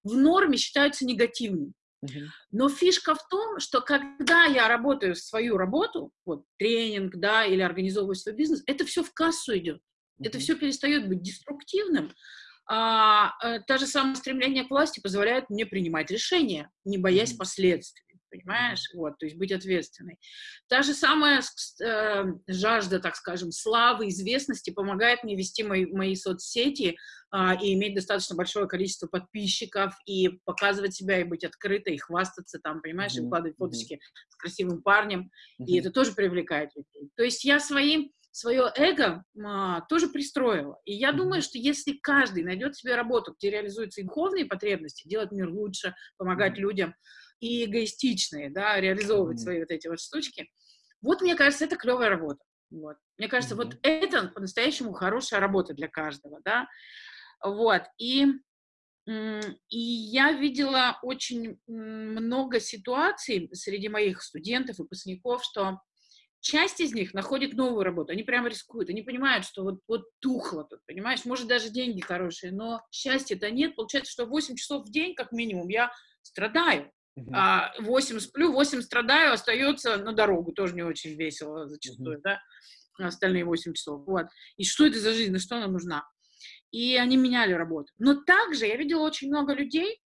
[0.02, 1.72] в норме считаются негативными.
[2.50, 8.14] Но фишка в том, что когда я работаю свою работу, вот тренинг, да, или организовываю
[8.14, 9.80] свой бизнес, это все в кассу идет.
[10.22, 12.12] Это все перестает быть деструктивным.
[12.66, 18.09] А, а, та же самое стремление к власти позволяет мне принимать решения, не боясь последствий
[18.30, 20.18] понимаешь, вот, то есть быть ответственной.
[20.68, 21.42] Та же самая
[21.82, 26.96] э, жажда, так скажем, славы, известности помогает мне вести мои, мои соцсети
[27.32, 32.58] э, и иметь достаточно большое количество подписчиков, и показывать себя, и быть открытой, и хвастаться
[32.58, 33.24] там, понимаешь, mm-hmm.
[33.24, 34.30] и вкладывать фоточки mm-hmm.
[34.30, 35.66] с красивым парнем, mm-hmm.
[35.66, 37.10] и это тоже привлекает людей.
[37.16, 40.78] То есть я своим свое эго а, тоже пристроила.
[40.84, 45.48] И я думаю, что если каждый найдет себе работу, где реализуются духовные потребности, делать мир
[45.48, 46.60] лучше, помогать mm-hmm.
[46.62, 46.94] людям,
[47.40, 49.42] и эгоистичные, да, реализовывать mm-hmm.
[49.42, 50.50] свои вот эти вот штучки.
[51.02, 52.40] Вот, мне кажется, это клевая работа.
[52.70, 52.96] Вот.
[53.18, 53.64] Мне кажется, mm-hmm.
[53.64, 56.68] вот это по-настоящему хорошая работа для каждого, да.
[57.42, 57.82] Вот.
[57.98, 58.26] И,
[59.06, 65.80] и я видела очень много ситуаций среди моих студентов и выпускников, что
[66.40, 70.64] часть из них находит новую работу, они прямо рискуют, они понимают, что вот, вот тухло
[70.64, 75.14] тут, понимаешь, может даже деньги хорошие, но счастья-то нет, получается, что 8 часов в день,
[75.14, 77.30] как минимум, я страдаю, Uh-huh.
[77.34, 82.22] А 8 сплю, 8 страдаю, остается на дорогу, тоже не очень весело зачастую, uh-huh.
[82.22, 82.40] да,
[82.98, 84.26] остальные 8 часов, вот.
[84.56, 86.04] И что это за жизнь, на что она нужна?
[86.70, 87.92] И они меняли работу.
[87.98, 90.00] Но также я видела очень много людей,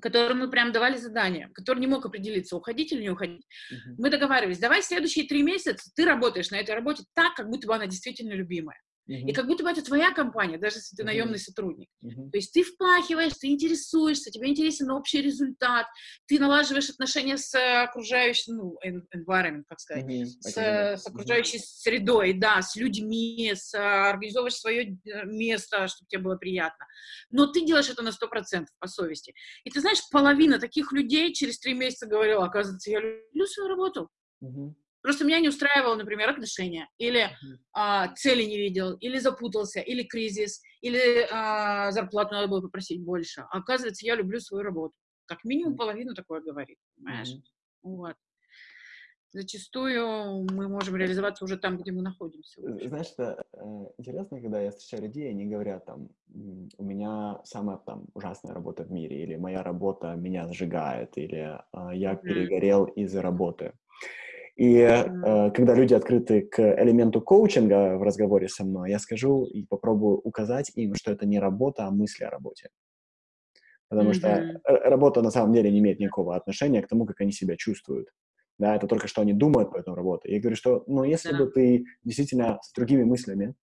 [0.00, 3.46] которым мы прям давали задания, который не мог определиться, уходить или не уходить.
[3.72, 3.94] Uh-huh.
[3.98, 7.74] Мы договаривались, давай следующие три месяца ты работаешь на этой работе так, как будто бы
[7.74, 8.80] она действительно любимая.
[9.08, 9.28] Uh-huh.
[9.28, 11.06] И как будто бы это твоя компания, даже если ты uh-huh.
[11.06, 11.88] наемный сотрудник.
[12.04, 12.30] Uh-huh.
[12.30, 15.86] То есть ты впахиваешь, ты интересуешься, тебе интересен общий результат,
[16.26, 20.24] ты налаживаешь отношения с окружающим, ну, environment, как сказать, uh-huh.
[20.24, 20.56] с,
[21.02, 21.64] с окружающей uh-huh.
[21.64, 26.86] средой, да, с людьми, с, организовываешь свое э, место, чтобы тебе было приятно.
[27.30, 29.34] Но ты делаешь это на 100% по совести.
[29.64, 34.10] И ты знаешь, половина таких людей через три месяца говорила, оказывается, я люблю свою работу.
[34.44, 34.74] Uh-huh.
[35.02, 37.28] Просто меня не устраивало, например, отношения, или
[37.72, 43.42] а, цели не видел, или запутался, или кризис, или а, зарплату надо было попросить больше.
[43.50, 44.94] А оказывается, я люблю свою работу.
[45.26, 47.32] Как минимум половину такое говорит, понимаешь?
[47.32, 47.42] Mm-hmm.
[47.82, 48.14] Вот.
[49.34, 52.60] Зачастую мы можем реализоваться уже там, где мы находимся.
[52.60, 52.88] Лучше.
[52.88, 53.58] Знаешь, это э,
[53.96, 56.10] интересно, когда я встречаю людей, они говорят там,
[56.76, 61.96] у меня самая там ужасная работа в мире, или моя работа меня сжигает, или э,
[61.96, 62.94] я перегорел mm-hmm.
[62.96, 63.72] из-за работы.
[64.56, 69.64] И э, когда люди открыты к элементу коучинга в разговоре со мной, я скажу и
[69.64, 72.68] попробую указать им, что это не работа, а мысли о работе.
[73.88, 74.14] Потому mm-hmm.
[74.14, 78.08] что работа на самом деле не имеет никакого отношения к тому, как они себя чувствуют.
[78.58, 80.32] Да, это только что они думают по этому работе.
[80.32, 81.38] Я говорю, что, ну, если yeah.
[81.38, 83.54] бы ты действительно с другими мыслями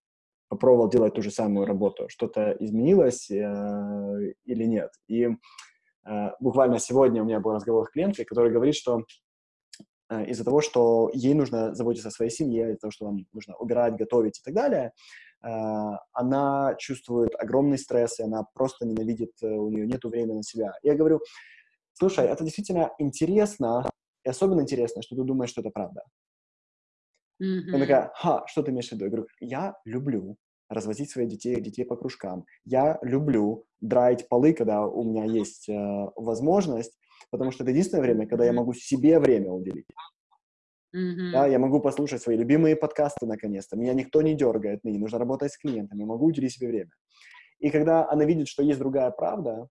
[0.48, 4.90] попробовал делать ту же самую работу, что-то изменилось э, или нет.
[5.06, 9.29] И э, буквально сегодня у меня был разговор с клиенткой, который говорит, что Э,
[10.10, 13.96] из-за того, что ей нужно заботиться о своей семье, из-за того, что вам нужно убирать,
[13.96, 14.92] готовить и так далее,
[15.42, 15.48] э,
[16.12, 20.72] она чувствует огромный стресс, и она просто ненавидит, э, у нее нет времени на себя.
[20.82, 21.20] Я говорю,
[21.94, 23.88] слушай, это действительно интересно,
[24.24, 26.02] и особенно интересно, что ты думаешь, что это правда.
[27.42, 27.68] Mm-hmm.
[27.68, 29.04] Она такая, ха, что ты имеешь в виду?
[29.04, 30.36] Я говорю, я люблю
[30.68, 32.44] развозить своих детей, детей по кружкам.
[32.64, 36.96] Я люблю драить полы, когда у меня есть э, возможность,
[37.30, 39.86] потому что это единственное время, когда я могу себе время уделить.
[40.94, 41.30] Mm-hmm.
[41.32, 43.76] Да, я могу послушать свои любимые подкасты наконец-то.
[43.76, 46.90] Меня никто не дергает, мне не нужно работать с клиентами, я могу уделить себе время.
[47.58, 49.68] И когда она видит, что есть другая правда,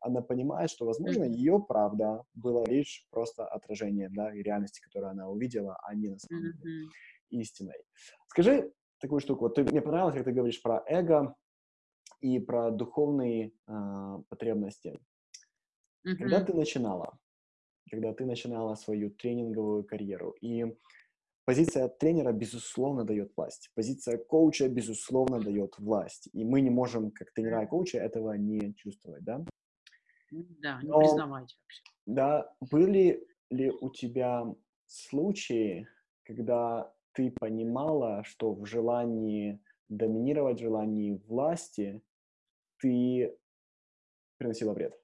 [0.00, 5.28] она понимает, что, возможно, ее правда была лишь просто отражение да, и реальности, которую она
[5.28, 7.40] увидела, а не на самом деле mm-hmm.
[7.40, 7.78] истиной.
[8.28, 9.44] Скажи такую штуку.
[9.44, 11.34] Вот ты, мне понравилось, как ты говоришь про эго
[12.20, 14.98] и про духовные э, потребности.
[16.06, 16.16] Mm-hmm.
[16.16, 17.18] Когда ты начинала,
[17.90, 20.64] когда ты начинала свою тренинговую карьеру, и
[21.44, 27.32] позиция тренера, безусловно, дает власть, позиция коуча, безусловно, дает власть, и мы не можем, как
[27.32, 29.44] тренера и коучи, этого не чувствовать, да?
[30.30, 31.82] Да, не Но, признавать вообще.
[32.06, 34.44] Да, были ли у тебя
[34.86, 35.88] случаи,
[36.24, 39.58] когда ты понимала, что в желании
[39.88, 42.02] доминировать, в желании власти
[42.78, 43.36] ты
[44.36, 44.94] приносила вред?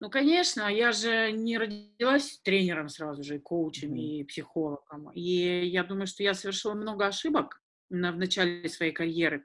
[0.00, 5.10] Ну, конечно, я же не родилась тренером сразу же, и коучем, и психологом.
[5.12, 7.60] И я думаю, что я совершила много ошибок
[7.90, 9.44] на, в начале своей карьеры.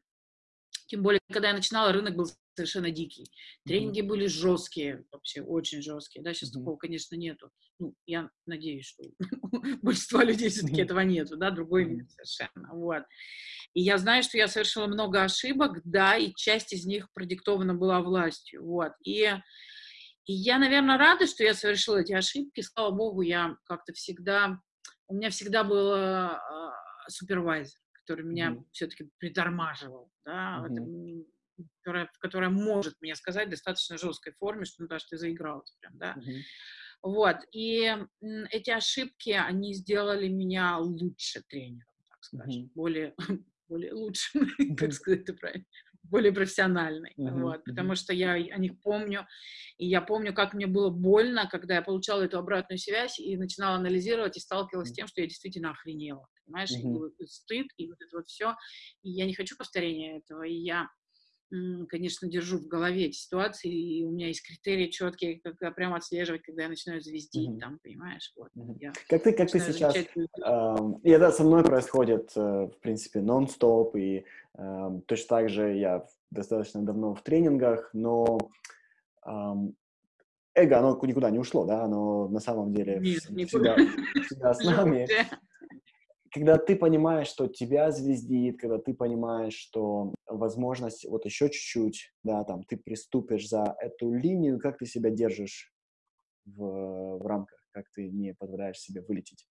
[0.87, 3.29] Тем более, когда я начинала, рынок был совершенно дикий.
[3.65, 4.07] Тренинги mm-hmm.
[4.07, 6.23] были жесткие, вообще очень жесткие.
[6.23, 6.59] Да, сейчас mm-hmm.
[6.59, 7.49] такого, конечно, нету.
[7.79, 9.03] Ну, я надеюсь, что
[9.81, 12.73] большинство людей все-таки этого нету, да, другой мир совершенно.
[12.73, 13.03] Вот.
[13.73, 18.01] И я знаю, что я совершила много ошибок, да, и часть из них продиктована была
[18.01, 18.63] властью.
[18.63, 18.93] Вот.
[19.03, 19.29] И,
[20.25, 22.61] и я, наверное, рада, что я совершила эти ошибки.
[22.61, 24.59] Слава богу, я как-то всегда...
[25.07, 26.37] У меня всегда был э,
[27.07, 28.65] супервайзер который меня mm-hmm.
[28.71, 31.23] все-таки притормаживал, да, mm-hmm.
[31.57, 35.75] это, которая, которая может мне сказать в достаточно жесткой форме, что ну, даже ты заигралась
[35.81, 36.15] прям, да.
[36.15, 36.41] Mm-hmm.
[37.01, 37.95] Вот, и
[38.51, 42.71] эти ошибки, они сделали меня лучше тренером, так скажем, mm-hmm.
[42.75, 43.15] более,
[43.67, 45.65] более лучшим, как сказать это правильно,
[46.09, 47.63] более профессиональной, uh-huh, вот, uh-huh.
[47.65, 49.27] потому что я о них помню,
[49.77, 53.75] и я помню, как мне было больно, когда я получала эту обратную связь и начинала
[53.75, 54.93] анализировать и сталкивалась uh-huh.
[54.93, 57.11] с тем, что я действительно охренела, понимаешь, uh-huh.
[57.19, 58.55] и, и стыд, и вот это вот все,
[59.03, 60.87] и я не хочу повторения этого, и я
[61.89, 65.93] конечно, держу в голове эти ситуации, и у меня есть критерии четкие, как я прям
[65.93, 67.59] отслеживать, когда я начинаю звездить, mm-hmm.
[67.59, 68.49] там, понимаешь, вот.
[68.57, 68.77] Mm-hmm.
[68.79, 70.05] Я как ты, как ты сейчас, э,
[71.03, 74.25] и это со мной происходит, э, в принципе, нон-стоп, и
[74.57, 78.37] э, точно так же я достаточно давно в тренингах, но
[79.25, 79.53] э,
[80.55, 83.75] эго, оно никуда не ушло, да, оно на самом деле Нет, всегда,
[84.25, 85.07] всегда с нами
[86.35, 92.43] когда ты понимаешь, что тебя звездит, когда ты понимаешь, что возможность вот еще чуть-чуть, да,
[92.43, 95.71] там, ты приступишь за эту линию, как ты себя держишь
[96.45, 99.47] в, в рамках, как ты не позволяешь себе вылететь?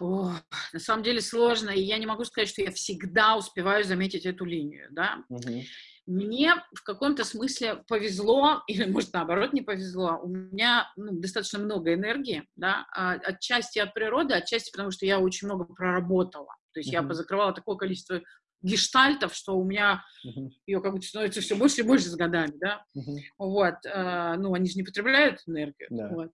[0.00, 0.32] О,
[0.72, 4.44] на самом деле сложно, и я не могу сказать, что я всегда успеваю заметить эту
[4.44, 5.24] линию, да.
[5.28, 5.62] Угу.
[6.06, 10.18] Мне в каком-то смысле повезло, или, может, наоборот, не повезло.
[10.22, 15.20] У меня ну, достаточно много энергии, да, а, отчасти от природы, отчасти потому, что я
[15.20, 16.56] очень много проработала.
[16.72, 16.94] То есть uh-huh.
[16.94, 18.20] я позакрывала такое количество
[18.62, 20.50] гештальтов, что у меня uh-huh.
[20.66, 22.84] ее как бы становится все больше и больше с годами, да.
[22.96, 23.18] Uh-huh.
[23.38, 25.88] Вот, э, ну, они же не потребляют энергию.
[25.90, 26.14] Yeah.
[26.14, 26.30] Вот.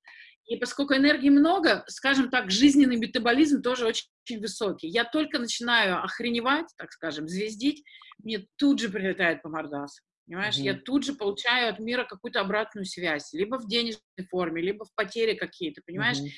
[0.47, 4.89] И поскольку энергии много, скажем так, жизненный метаболизм тоже очень, очень высокий.
[4.89, 7.85] Я только начинаю охреневать, так скажем, звездить,
[8.19, 10.03] мне тут же прилетает по мордасу.
[10.27, 10.63] Понимаешь, mm-hmm.
[10.63, 14.95] я тут же получаю от мира какую-то обратную связь, либо в денежной форме, либо в
[14.95, 16.19] потере какие-то, понимаешь?
[16.19, 16.33] Mm-hmm.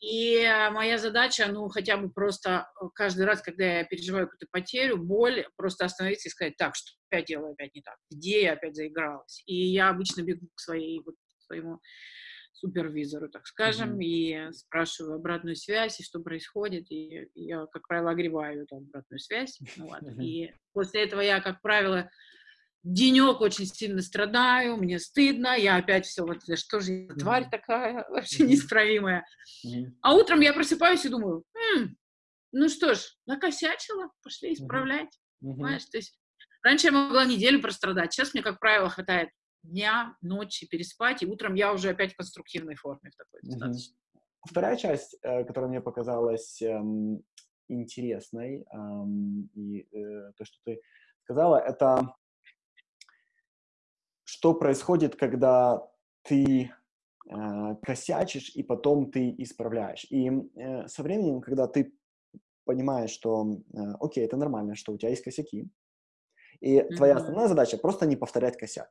[0.00, 4.96] И моя задача, ну, хотя бы просто э, каждый раз, когда я переживаю какую-то потерю,
[4.96, 8.76] боль, просто остановиться и сказать, так, что я делаю опять не так, где я опять
[8.76, 9.42] заигралась.
[9.44, 11.80] И я обычно бегу к своей, вот, своему
[12.52, 14.04] супервизору, так скажем, mm-hmm.
[14.04, 19.58] и спрашиваю обратную связь, и что происходит, и я, как правило, огреваю эту обратную связь.
[19.76, 20.02] Вот.
[20.02, 20.22] Mm-hmm.
[20.22, 22.10] И после этого я, как правило,
[22.82, 28.06] денек очень сильно страдаю, мне стыдно, я опять все, вот что же я тварь такая,
[28.08, 29.26] вообще неисправимая.
[30.00, 31.44] А утром я просыпаюсь и думаю,
[31.76, 31.96] М,
[32.52, 35.18] ну что ж, накосячила, пошли исправлять.
[35.40, 36.18] Понимаешь, то есть
[36.62, 39.30] раньше я могла неделю прострадать, сейчас мне, как правило, хватает
[39.62, 43.94] дня, ночи переспать, и утром я уже опять в конструктивной форме в такой достаточно.
[44.48, 47.22] Вторая часть, э, которая мне показалась эм,
[47.68, 50.80] интересной, эм, и э, то, что ты
[51.24, 52.14] сказала, это
[54.30, 55.86] что происходит, когда
[56.22, 56.70] ты
[57.28, 60.06] э, косячишь, и потом ты исправляешь.
[60.10, 61.92] И э, со временем, когда ты
[62.64, 65.68] понимаешь, что, э, окей, это нормально, что у тебя есть косяки,
[66.60, 66.96] и mm-hmm.
[66.96, 68.88] твоя основная задача просто не повторять косяк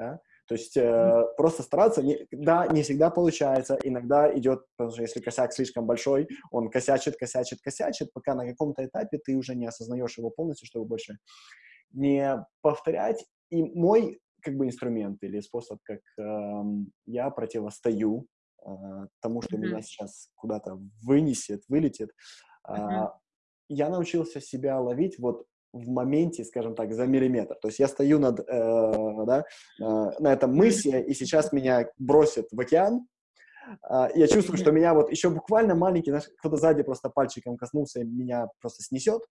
[0.00, 5.02] да, то есть э, просто стараться, не, да, не всегда получается, иногда идет, потому что
[5.02, 9.66] если косяк слишком большой, он косячит, косячит, косячит, пока на каком-то этапе ты уже не
[9.66, 11.18] осознаешь его полностью, чтобы больше
[11.92, 13.24] не повторять.
[13.50, 16.62] И мой как бы инструмент или способ, как э,
[17.06, 18.26] я противостою
[18.64, 18.70] э,
[19.20, 19.60] тому, что mm-hmm.
[19.60, 22.10] меня сейчас куда-то вынесет, вылетит,
[22.68, 23.08] э, mm-hmm.
[23.68, 27.54] я научился себя ловить вот в моменте, скажем так, за миллиметр.
[27.60, 28.44] То есть я стою над, э,
[29.26, 29.44] да,
[29.80, 29.84] э,
[30.18, 33.06] на этом мысе, и сейчас меня бросят в океан.
[33.88, 38.04] Э, я чувствую, что меня вот еще буквально маленький, кто-то сзади просто пальчиком коснулся, и
[38.04, 39.22] меня просто снесет.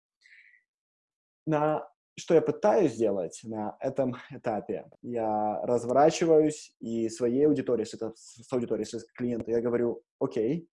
[1.45, 1.87] На
[2.19, 4.89] что я пытаюсь сделать на этом этапе?
[5.01, 10.69] Я разворачиваюсь и своей аудитории, с, это, с аудиторией, с клиента, я говорю, окей,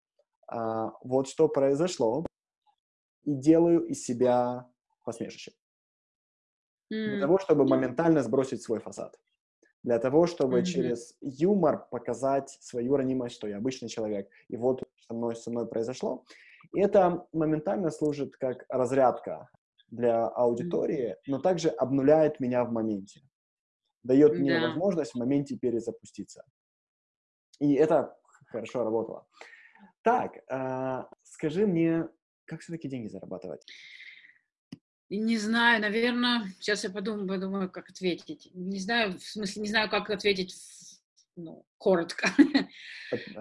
[0.52, 0.56] э,
[1.02, 2.24] вот что произошло,
[3.24, 4.68] и делаю из себя
[5.04, 5.52] посмешище.
[6.92, 7.06] Mm.
[7.06, 9.18] Для того, чтобы моментально сбросить свой фасад.
[9.82, 10.64] Для того, чтобы mm-hmm.
[10.64, 14.30] через юмор показать свою ранимость, что я обычный человек.
[14.48, 16.24] И вот со мной, со мной произошло.
[16.72, 19.48] И это моментально служит как разрядка
[19.92, 23.20] для аудитории, но также обнуляет меня в моменте.
[24.02, 24.68] Дает мне yeah.
[24.68, 26.44] возможность в моменте перезапуститься.
[27.60, 28.16] И это
[28.46, 29.28] хорошо работало.
[30.02, 32.08] Так, э, скажи мне,
[32.46, 33.64] как все-таки деньги зарабатывать?
[35.10, 38.50] Не знаю, наверное, сейчас я подумаю, подумаю, как ответить.
[38.54, 40.54] Не знаю, в смысле, не знаю, как ответить
[41.36, 42.28] ну, коротко.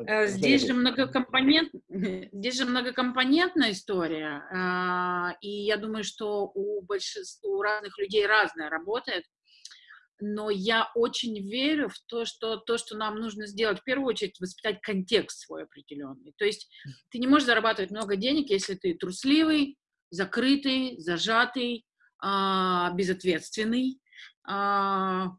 [0.05, 7.49] Э, здесь же, многокомпонент, здесь же многокомпонентная история, а, и я думаю, что у большинства,
[7.49, 9.23] у разных людей разная работает,
[10.19, 14.39] но я очень верю в то, что то, что нам нужно сделать, в первую очередь,
[14.41, 16.33] воспитать контекст свой определенный.
[16.37, 16.69] То есть
[17.09, 19.77] ты не можешь зарабатывать много денег, если ты трусливый,
[20.09, 21.85] закрытый, зажатый,
[22.19, 23.99] а, безответственный,
[24.43, 25.29] а,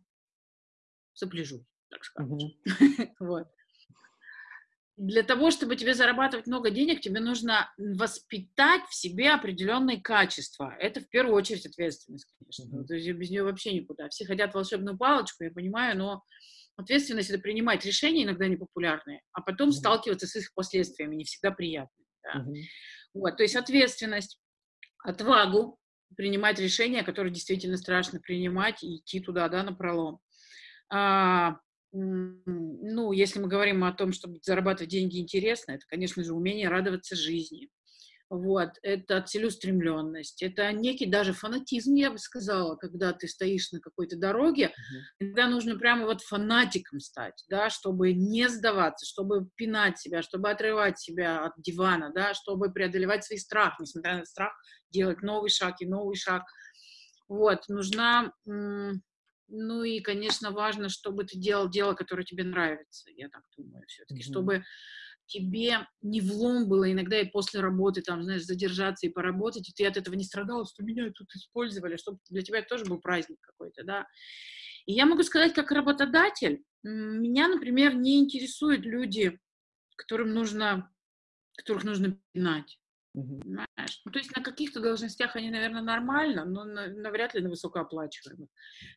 [1.13, 2.39] сопляжу, так скажем.
[2.39, 3.09] Mm-hmm.
[3.21, 3.47] вот.
[4.97, 10.77] Для того, чтобы тебе зарабатывать много денег, тебе нужно воспитать в себе определенные качества.
[10.79, 12.65] Это в первую очередь ответственность, конечно.
[12.65, 12.87] Mm-hmm.
[12.87, 14.09] То есть без нее вообще никуда.
[14.09, 16.23] Все хотят волшебную палочку, я понимаю, но
[16.77, 19.73] ответственность это принимать решения иногда непопулярные, а потом mm-hmm.
[19.73, 22.05] сталкиваться с их последствиями не всегда приятно.
[22.23, 22.41] Да?
[22.41, 22.63] Mm-hmm.
[23.15, 24.39] Вот, то есть ответственность,
[25.05, 25.79] отвагу
[26.17, 30.21] принимать решения, которые действительно страшно принимать и идти туда, да, на пролом.
[30.91, 31.57] А,
[31.93, 37.15] ну, если мы говорим о том, чтобы зарабатывать деньги интересно, это, конечно же, умение радоваться
[37.17, 37.69] жизни.
[38.31, 44.17] Вот, это целеустремленность, это некий даже фанатизм, я бы сказала, когда ты стоишь на какой-то
[44.17, 45.01] дороге, uh-huh.
[45.21, 50.99] иногда нужно прямо вот фанатиком стать, да, чтобы не сдаваться, чтобы пинать себя, чтобы отрывать
[50.99, 54.55] себя от дивана, да, чтобы преодолевать свой страх, несмотря на страх,
[54.89, 56.45] делать новый шаг и новый шаг.
[57.29, 58.33] Вот, нужна,
[59.53, 64.21] ну и, конечно, важно, чтобы ты делал дело, которое тебе нравится, я так думаю, все-таки,
[64.21, 64.31] uh-huh.
[64.31, 64.65] чтобы
[65.27, 69.87] тебе не влом было иногда и после работы, там, знаешь, задержаться и поработать, и ты
[69.87, 73.39] от этого не страдал, что меня тут использовали, чтобы для тебя это тоже был праздник
[73.41, 74.07] какой-то, да.
[74.87, 79.39] И я могу сказать, как работодатель, меня, например, не интересуют люди,
[79.97, 80.91] которым нужно,
[81.57, 82.79] которых нужно пинать.
[83.15, 84.01] Понимаешь?
[84.05, 88.49] Ну, то есть на каких-то должностях они, наверное, нормально, но на, навряд ли на высокооплачиваемых.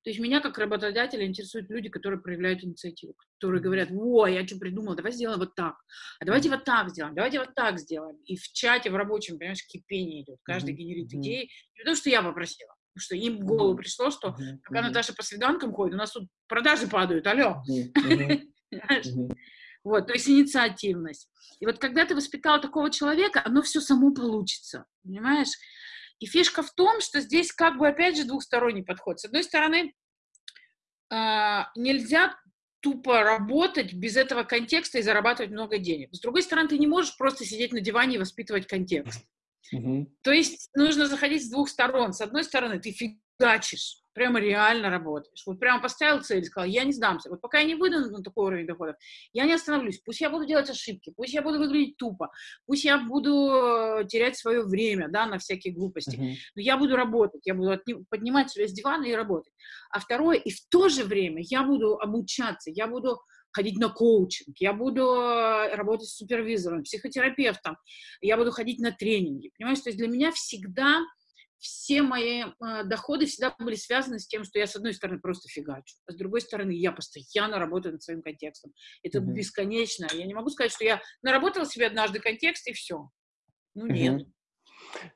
[0.03, 4.57] То есть меня как работодателя интересуют люди, которые проявляют инициативу, которые говорят, о, я что
[4.57, 5.75] придумал, давай сделаем вот так,
[6.19, 8.15] а давайте вот так сделаем, давайте вот так сделаем.
[8.25, 12.21] И в чате, в рабочем, понимаешь, кипение идет, каждый генерит идеи, не потому что я
[12.21, 16.11] попросила, потому что им в голову пришло, что пока Наташа по свиданкам ходит, у нас
[16.11, 17.61] тут продажи падают, алло.
[19.85, 21.29] Вот, то есть инициативность.
[21.59, 25.51] И вот когда ты воспитал такого человека, оно все само получится, понимаешь?
[26.19, 29.19] И фишка в том, что здесь как бы опять же двухсторонний подход.
[29.19, 29.93] С одной стороны,
[31.11, 32.35] а, нельзя
[32.79, 36.09] тупо работать без этого контекста и зарабатывать много денег.
[36.13, 39.23] С другой стороны, ты не можешь просто сидеть на диване и воспитывать контекст.
[39.71, 40.07] Mm-hmm.
[40.23, 42.13] То есть нужно заходить с двух сторон.
[42.13, 45.43] С одной стороны, ты фигачишь, прямо реально работаешь.
[45.45, 47.29] Вот прямо поставил цель, сказал, я не сдамся.
[47.29, 48.95] Вот пока я не выйду на такой уровень доходов,
[49.33, 49.99] я не остановлюсь.
[49.99, 52.31] Пусть я буду делать ошибки, пусть я буду выглядеть тупо,
[52.65, 53.51] пусть я буду
[54.01, 56.15] э, терять свое время, да, на всякие глупости.
[56.15, 56.35] Uh-huh.
[56.55, 57.77] Но я буду работать, я буду
[58.09, 59.53] поднимать себя с дивана и работать.
[59.91, 63.19] А второе, и в то же время я буду обучаться, я буду
[63.51, 67.77] ходить на коучинг, я буду э, работать с супервизором, психотерапевтом,
[68.21, 69.51] я буду ходить на тренинги.
[69.57, 71.01] Понимаешь, то есть для меня всегда
[71.57, 75.49] все мои э, доходы всегда были связаны с тем, что я, с одной стороны, просто
[75.49, 78.73] фигачу, а с другой стороны, я постоянно работаю над своим контекстом.
[79.03, 79.33] Это mm-hmm.
[79.33, 80.07] бесконечно.
[80.13, 83.09] Я не могу сказать, что я наработала себе однажды контекст, и все.
[83.73, 84.21] Ну, нет.
[84.21, 84.31] Mm-hmm.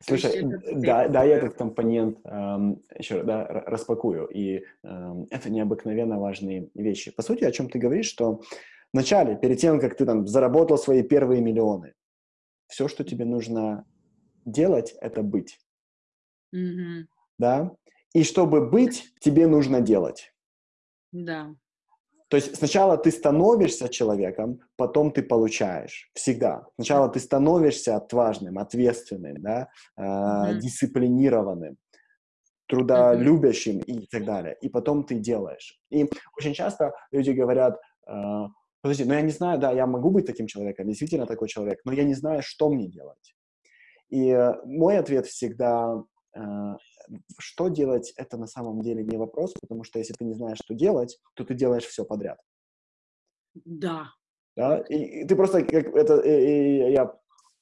[0.02, 0.44] Слушай,
[0.76, 7.12] да, да, я этот компонент эм, еще да, распакую, и эм, это необыкновенно важные вещи.
[7.12, 8.42] По сути, о чем ты говоришь, что
[8.94, 11.94] вначале, перед тем, как ты там заработал свои первые миллионы,
[12.68, 13.86] все, что тебе нужно
[14.46, 15.60] делать, это быть.
[17.38, 17.72] Да?
[18.14, 20.34] И чтобы быть, тебе нужно делать.
[21.12, 21.56] Да.
[22.30, 26.12] То есть сначала ты становишься человеком, потом ты получаешь.
[26.14, 26.68] Всегда.
[26.76, 30.60] Сначала ты становишься отважным, ответственным, да, э, Мгм.
[30.60, 31.78] дисциплинированным,
[32.68, 34.56] трудолюбящим и так далее.
[34.62, 35.80] И потом ты делаешь.
[35.90, 38.48] И очень часто люди говорят, э,
[38.82, 41.94] подожди, ну я не знаю, да, я могу быть таким человеком, действительно такой человек, но
[41.94, 43.36] я не знаю, что мне делать.
[44.10, 46.04] И э, мой ответ всегда
[47.38, 50.74] что делать, это на самом деле не вопрос, потому что если ты не знаешь, что
[50.74, 52.40] делать, то ты делаешь все подряд.
[53.66, 54.12] Да.
[54.56, 54.80] Да?
[54.90, 57.16] И, и ты просто, как это, и, и я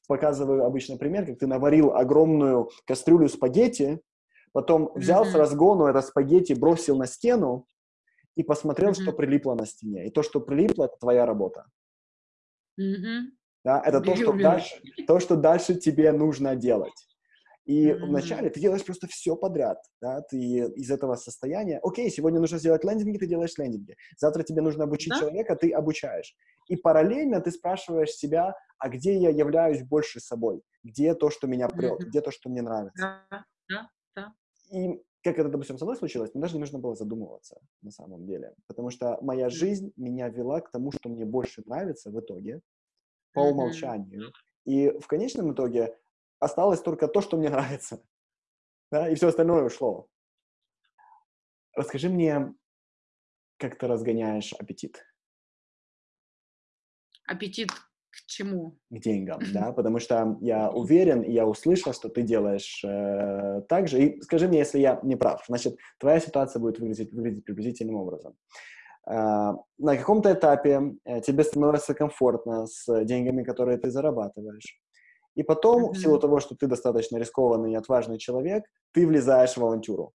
[0.08, 4.02] показываю обычный пример, как ты наварил огромную кастрюлю спагетти,
[4.52, 5.32] потом взял mm-hmm.
[5.32, 7.68] с разгону это спагетти, бросил на стену
[8.36, 9.04] и посмотрел, mm-hmm.
[9.04, 10.08] что прилипло на стене.
[10.08, 11.66] И то, что прилипло, это твоя работа.
[12.80, 13.22] Mm-hmm.
[13.64, 13.82] Да?
[13.86, 17.08] Это то что, дальше, то, что дальше тебе нужно делать.
[17.68, 18.06] И mm-hmm.
[18.06, 22.86] вначале ты делаешь просто все подряд, да, ты из этого состояния, окей, сегодня нужно сделать
[22.86, 25.20] лендинги, ты делаешь лендинги, завтра тебе нужно обучить да?
[25.20, 26.34] человека, ты обучаешь.
[26.70, 31.68] И параллельно ты спрашиваешь себя, а где я являюсь больше собой, где то, что меня
[31.68, 32.06] прет, mm-hmm.
[32.06, 33.22] где то, что мне нравится.
[33.30, 34.34] Да, да, да.
[34.72, 38.26] и как это, допустим, со мной случилось, мне даже не нужно было задумываться на самом
[38.26, 42.62] деле, потому что моя жизнь меня вела к тому, что мне больше нравится в итоге,
[43.34, 44.32] по умолчанию.
[44.64, 45.98] И в конечном итоге
[46.40, 48.04] осталось только то, что мне нравится.
[48.92, 50.08] Да, и все остальное ушло.
[51.76, 52.54] Расскажи мне,
[53.58, 55.04] как ты разгоняешь аппетит?
[57.28, 57.70] Аппетит
[58.18, 58.78] к чему?
[58.90, 64.02] К деньгам, да, потому что я уверен, я услышал, что ты делаешь э, так же.
[64.02, 68.36] И скажи мне, если я не прав, значит, твоя ситуация будет выглядеть, выглядеть приблизительным образом.
[69.08, 74.80] Э, на каком-то этапе э, тебе становится комфортно с деньгами, которые ты зарабатываешь.
[75.38, 75.94] И потом, mm-hmm.
[75.94, 80.12] в силу того, что ты достаточно рискованный и отважный человек, ты влезаешь в авантюру.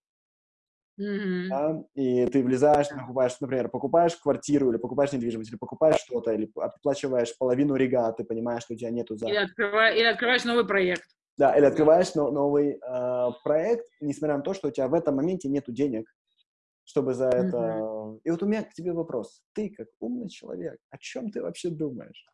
[1.00, 1.48] Mm-hmm.
[1.48, 1.84] Да?
[1.94, 7.38] И ты влезаешь, покупаешь, например, покупаешь квартиру или покупаешь недвижимость, или покупаешь что-то, или оплачиваешь
[7.38, 9.28] половину рига, ты понимаешь, что у тебя нету за...
[9.28, 11.04] Или, открываешь, или открываешь новый проект.
[11.38, 15.14] Да, или открываешь но, новый э, проект, несмотря на то, что у тебя в этом
[15.14, 16.12] моменте нету денег,
[16.82, 17.56] чтобы за это...
[17.56, 18.20] Mm-hmm.
[18.24, 19.40] И вот у меня к тебе вопрос.
[19.52, 22.26] Ты, как умный человек, о чем ты вообще думаешь?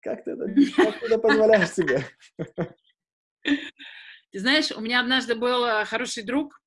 [0.00, 0.46] Как ты это,
[0.76, 2.04] как ты это позволяешь себе?
[4.30, 6.60] Ты знаешь, у меня однажды был э, хороший друг,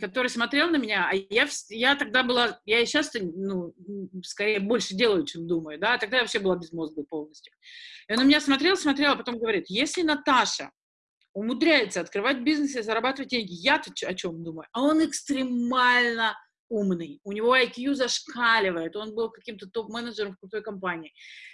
[0.00, 3.72] который смотрел на меня, а я, я тогда была, я и сейчас, ну,
[4.24, 7.52] скорее больше делаю, чем думаю, да, тогда я вообще была безмозглой полностью.
[8.08, 10.70] И он на меня смотрел, смотрел, а потом говорит, если Наташа
[11.32, 14.66] умудряется открывать бизнес и зарабатывать деньги, я-то о чем думаю?
[14.72, 16.36] А он экстремально
[16.70, 21.12] умный, у него IQ зашкаливает, он был каким-то топ-менеджером в крутой компании.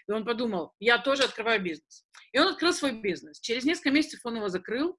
[0.08, 2.04] И он подумал, я тоже открываю бизнес.
[2.32, 3.40] И он открыл свой бизнес.
[3.40, 4.96] Через несколько месяцев он его закрыл,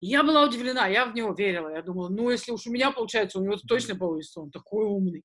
[0.00, 1.68] я была удивлена, я в него верила.
[1.68, 5.22] Я думала, ну, если уж у меня получается, у него точно получится, он такой умный.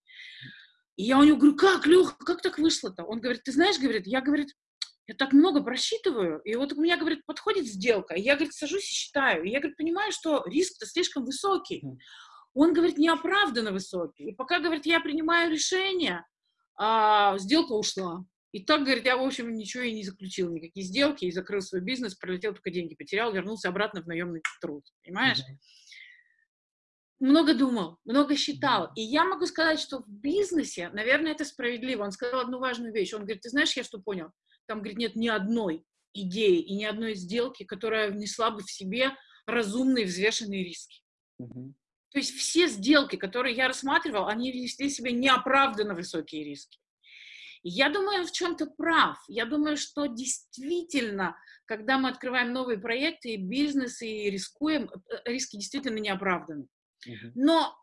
[0.98, 3.04] И я у него говорю, как, Леха, как так вышло-то?
[3.04, 4.50] Он говорит, ты знаешь, говорит, я, говорит,
[5.08, 8.90] я так много просчитываю, и вот у меня, говорит, подходит сделка, и я, говорит, сажусь
[8.92, 11.84] и считаю, и я, говорит, понимаю, что риск-то слишком высокий.
[12.56, 14.30] Он, говорит, неоправданно высокий.
[14.30, 16.26] И пока, говорит, я принимаю решение,
[16.78, 18.26] а, сделка ушла.
[18.54, 21.82] И так, говорит, я, в общем, ничего и не заключил, никакие сделки, и закрыл свой
[21.82, 25.40] бизнес, пролетел только деньги, потерял, вернулся обратно в наемный труд, понимаешь?
[25.40, 25.58] Mm-hmm.
[27.20, 28.92] Много думал, много считал.
[28.96, 32.04] И я могу сказать, что в бизнесе, наверное, это справедливо.
[32.04, 33.14] Он сказал одну важную вещь.
[33.14, 34.30] Он говорит, ты знаешь, я что понял?
[34.68, 35.84] Там, говорит, нет ни одной
[36.14, 39.12] идеи и ни одной сделки, которая внесла бы в себе
[39.46, 41.02] разумные взвешенные риски.
[41.42, 41.74] Mm-hmm.
[42.16, 46.80] То есть все сделки, которые я рассматривал, они несли в себе неоправданно высокие риски.
[47.62, 49.18] Я думаю, в чем-то прав.
[49.28, 51.36] Я думаю, что действительно,
[51.66, 56.68] когда мы открываем новые проекты и бизнес, и рискуем, э, риски действительно не оправданы.
[57.36, 57.78] Но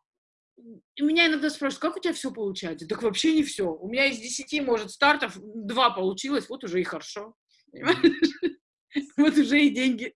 [0.98, 2.88] меня иногда спрашивают, как у тебя все получается?
[2.88, 3.70] Так вообще не все.
[3.70, 7.36] У меня из десяти, может, стартов два получилось, вот уже и хорошо.
[9.18, 10.14] Вот уже и деньги.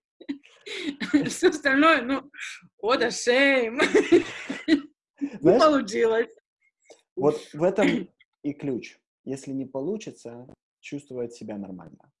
[1.29, 2.31] Все остальное, ну,
[2.81, 3.79] what a shame.
[5.19, 6.35] Не получилось.
[7.15, 7.87] Вот в этом
[8.43, 8.97] и ключ
[9.27, 10.47] если не получится,
[10.79, 12.11] чувствовать себя нормально.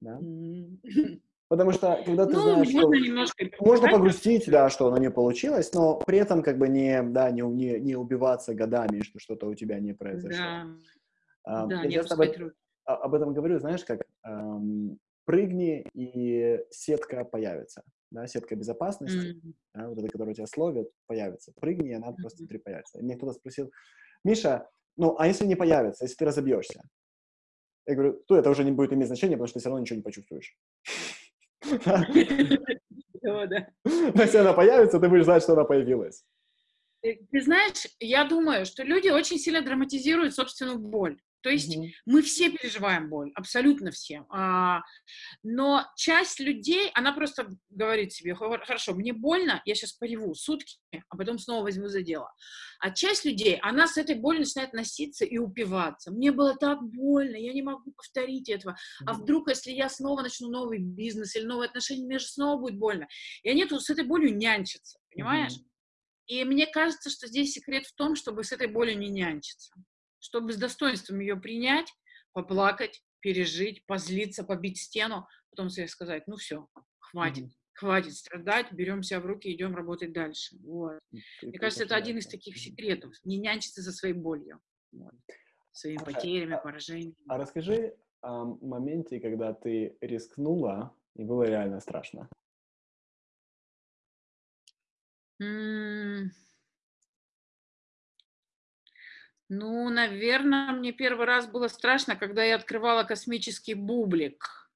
[0.00, 0.18] Да?
[1.48, 3.44] Потому что, когда ты ну, знаешь, что немножко...
[3.60, 7.40] можно погрустить, да, что оно не получилось, но при этом как бы не, да, не,
[7.40, 10.44] не, не убиваться годами, что что-то у тебя не произошло.
[10.44, 10.66] Да,
[11.44, 12.22] а, да я часто об,
[12.84, 17.82] об этом говорю, знаешь, как эм, прыгни, и сетка появится.
[18.10, 19.54] Да, сетка безопасности, mm-hmm.
[19.74, 21.52] да, вот эта, которая тебя словит, появится.
[21.60, 22.16] Прыгни, и она mm-hmm.
[22.16, 22.98] просто внутри появится.
[22.98, 23.70] И мне кто-то спросил,
[24.24, 26.82] Миша, ну, а если не появится, если ты разобьешься?
[27.86, 29.96] Я говорю, то это уже не будет иметь значения, потому что ты все равно ничего
[29.96, 30.56] не почувствуешь.
[33.22, 36.24] Но если она появится, ты будешь знать, что она появилась.
[37.02, 41.20] Ты знаешь, я думаю, что люди очень сильно драматизируют собственную боль.
[41.40, 41.90] То есть mm-hmm.
[42.06, 44.26] мы все переживаем боль, абсолютно все.
[44.30, 44.80] А,
[45.42, 50.78] но часть людей, она просто говорит себе, хорошо, мне больно, я сейчас пореву сутки,
[51.08, 52.32] а потом снова возьму за дело.
[52.80, 56.10] А часть людей, она с этой болью начинает носиться и упиваться.
[56.10, 58.76] Мне было так больно, я не могу повторить этого.
[59.06, 62.78] А вдруг, если я снова начну новый бизнес или новые отношения, мне же снова будет
[62.78, 63.06] больно.
[63.42, 65.52] И они тут с этой болью нянчатся, понимаешь?
[65.52, 65.64] Mm-hmm.
[66.26, 69.72] И мне кажется, что здесь секрет в том, чтобы с этой болью не нянчиться
[70.20, 71.92] чтобы с достоинством ее принять,
[72.32, 77.74] поплакать, пережить, позлиться, побить стену, потом себе сказать, ну все, хватит, mm-hmm.
[77.74, 80.56] хватит страдать, берем себя в руки, идем работать дальше.
[80.60, 80.98] Вот.
[81.42, 84.60] Мне кажется, это один из таких секретов, не нянчиться за своей болью,
[84.92, 85.14] вот.
[85.72, 87.16] своими потерями, а, поражениями.
[87.28, 92.28] А расскажи о моменте, когда ты рискнула, и было реально страшно.
[95.40, 96.30] Mm.
[99.48, 104.68] Ну, наверное, мне первый раз было страшно, когда я открывала космический бублик.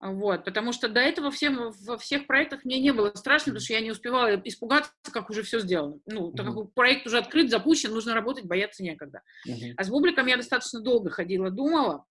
[0.00, 3.74] Вот, потому что до этого всем, во всех проектах мне не было страшно, потому что
[3.74, 5.98] я не успевала испугаться, как уже все сделано.
[6.06, 9.20] Ну, так как проект уже открыт, запущен, нужно работать, бояться некогда.
[9.76, 12.06] А с бубликом я достаточно долго ходила, думала.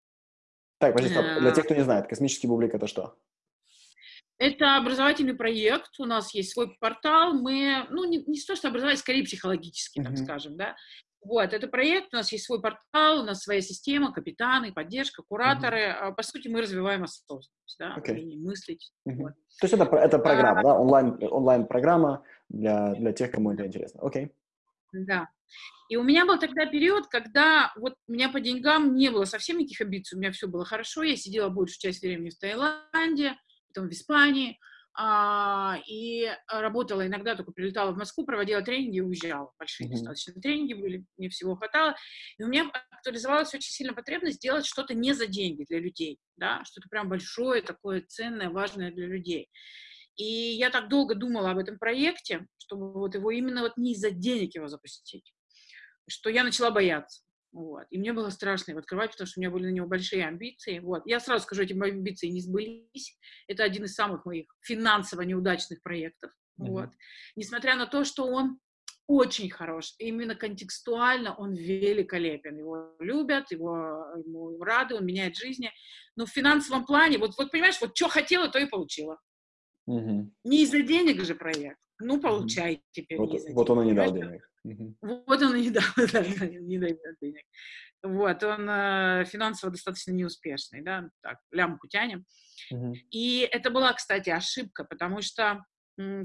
[0.78, 1.26] Так, подожди, стоп.
[1.40, 3.18] Для тех, кто не знает, космический бублик это что?
[4.38, 9.02] Это образовательный проект, у нас есть свой портал, мы, ну, не, не то, что образовательный,
[9.02, 10.78] скорее психологический, так скажем, да.
[11.22, 15.90] Вот, это проект, у нас есть свой портал, у нас своя система, капитаны, поддержка, кураторы.
[15.90, 16.16] Mm-hmm.
[16.16, 18.12] По сути, мы развиваем осознанность, да, okay.
[18.12, 18.92] умение мыслить.
[19.08, 19.16] Mm-hmm.
[19.16, 19.34] Вот.
[19.60, 24.00] То есть это, это программа, а, да, онлайн, онлайн-программа для, для тех, кому это интересно.
[24.02, 24.26] Окей.
[24.26, 24.32] Okay.
[24.94, 25.30] Да.
[25.90, 29.58] И у меня был тогда период, когда вот у меня по деньгам не было совсем
[29.58, 33.34] никаких амбиций, у меня все было хорошо, я сидела большую часть времени в Таиланде,
[33.68, 34.60] потом в Испании,
[35.88, 39.54] и работала иногда, только прилетала в Москву, проводила тренинги и уезжала.
[39.58, 39.92] Большие mm-hmm.
[39.92, 41.96] достаточно тренинги были, мне всего хватало.
[42.38, 46.64] И у меня актуализовалась очень сильно потребность сделать что-то не за деньги для людей, да,
[46.66, 49.50] что-то прям большое, такое ценное, важное для людей.
[50.18, 54.12] И я так долго думала об этом проекте, чтобы вот его именно вот не из-за
[54.12, 55.34] денег его запустить,
[56.10, 57.22] что я начала бояться.
[57.52, 57.86] Вот.
[57.90, 60.80] И мне было страшно его открывать, потому что у меня были на него большие амбиции.
[60.80, 61.04] Вот.
[61.06, 63.18] Я сразу скажу, эти мои амбиции не сбылись.
[63.48, 66.32] Это один из самых моих финансово неудачных проектов.
[66.60, 66.68] Mm-hmm.
[66.68, 66.90] Вот.
[67.36, 68.60] Несмотря на то, что он
[69.10, 69.96] очень хорош.
[69.98, 72.56] Именно контекстуально он великолепен.
[72.60, 75.72] Его любят, его, ему рады, он меняет жизни.
[76.16, 79.18] Но в финансовом плане, вот, вот понимаешь, вот что хотела, то и получила.
[79.88, 80.32] Угу.
[80.44, 81.80] Не из-за денег же проект.
[82.00, 82.84] Ну, получай угу.
[82.92, 83.18] теперь.
[83.18, 84.50] Вот, вот он и не дал денег.
[84.64, 84.98] Угу.
[85.28, 87.44] Вот он и не дал, да, не дает денег.
[88.02, 92.26] Вот, он э, финансово достаточно неуспешный, да, так, лямку тянем.
[92.72, 92.94] Угу.
[93.12, 95.64] И это была, кстати, ошибка, потому что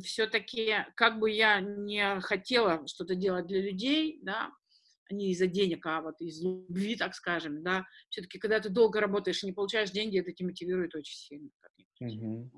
[0.02, 4.50] все-таки, как бы я не хотела что-то делать для людей, да,
[5.10, 9.42] не из-за денег, а вот из любви, так скажем, да, все-таки, когда ты долго работаешь
[9.42, 11.50] и не получаешь деньги, это тебя мотивирует очень сильно.
[12.02, 12.50] Mm-hmm.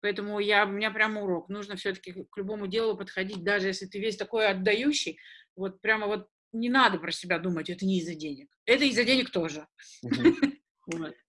[0.00, 1.48] Поэтому я, у меня прямо урок.
[1.48, 5.18] Нужно все-таки к любому делу подходить, даже если ты весь такой отдающий,
[5.56, 8.48] вот прямо вот не надо про себя думать, это не из-за денег.
[8.64, 9.66] Это из-за денег тоже.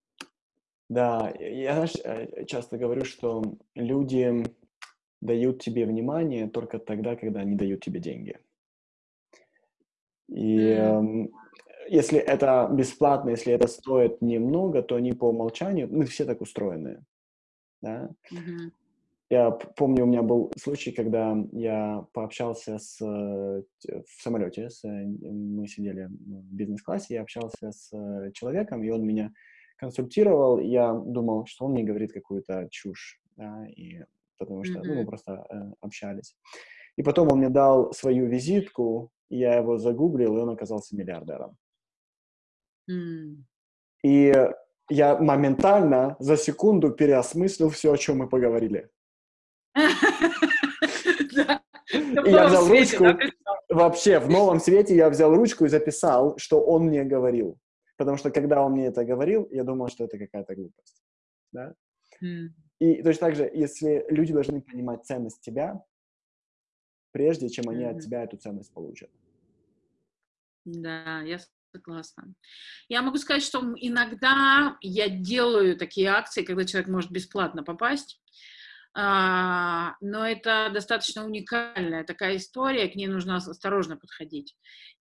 [0.90, 4.44] Да, я э, часто говорю, что люди
[5.22, 8.38] дают тебе внимание только тогда, когда они дают тебе деньги.
[10.28, 11.30] И mm.
[11.88, 17.06] если это бесплатно, если это стоит немного, то они по умолчанию, мы все так устроены.
[17.82, 18.10] Да?
[18.32, 18.72] Mm-hmm.
[19.30, 23.64] Я помню, у меня был случай, когда я пообщался с, в
[24.20, 27.90] самолете, с, мы сидели в бизнес-классе, я общался с
[28.34, 29.32] человеком, и он меня
[29.78, 34.04] консультировал, и я думал, что он мне говорит какую-то чушь, да, и,
[34.38, 34.86] потому что mm-hmm.
[34.86, 36.36] ну, мы просто э, общались.
[36.98, 41.56] И потом он мне дал свою визитку, и я его загуглил, и он оказался миллиардером.
[42.90, 43.44] Mm.
[44.04, 44.34] И
[44.92, 48.90] я моментально за секунду переосмыслил все, о чем мы поговорили.
[52.26, 53.06] Я взял ручку,
[53.70, 57.58] вообще в новом свете я взял ручку и записал, что он мне говорил.
[57.98, 61.04] Потому что когда он мне это говорил, я думал, что это какая-то глупость.
[61.52, 61.74] Да?
[62.80, 65.84] И точно так же, если люди должны понимать ценность тебя,
[67.12, 69.10] прежде чем они от тебя эту ценность получат.
[70.64, 71.40] Да, я
[71.72, 72.34] согласна.
[72.90, 78.20] Я могу сказать, что иногда я делаю такие акции, когда человек может бесплатно попасть,
[78.94, 84.56] а, но это достаточно уникальная такая история, к ней нужно осторожно подходить.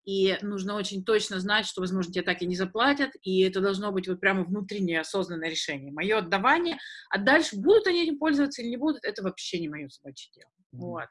[0.06, 3.92] И нужно очень точно знать, что, возможно, тебе так и не заплатят, и это должно
[3.92, 5.92] быть вот прямо внутреннее осознанное решение.
[5.92, 6.78] Мое отдавание,
[7.10, 10.52] а дальше будут они этим пользоваться или не будут, это вообще не мое собачье дело.
[10.72, 11.06] Вот.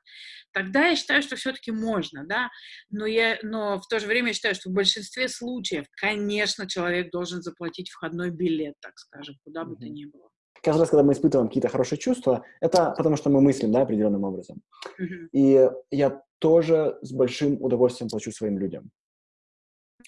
[0.52, 2.48] Тогда я считаю, что все-таки можно, да,
[2.90, 7.10] но, я, но в то же время я считаю, что в большинстве случаев, конечно, человек
[7.10, 10.28] должен заплатить входной билет, так скажем, куда бы то ни было
[10.62, 14.24] каждый раз, когда мы испытываем какие-то хорошие чувства, это потому что мы мыслим, да, определенным
[14.24, 14.60] образом.
[15.00, 15.28] Mm-hmm.
[15.32, 18.90] И я тоже с большим удовольствием плачу своим людям.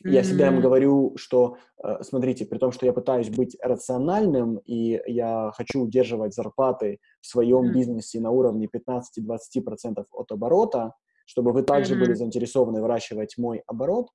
[0.02, 5.00] Я всегда им говорю, что, э, смотрите, при том, что я пытаюсь быть рациональным, и
[5.06, 10.94] я хочу удерживать зарплаты в своем бизнесе на уровне 15-20% от оборота,
[11.26, 14.08] чтобы вы также были заинтересованы выращивать мой оборот,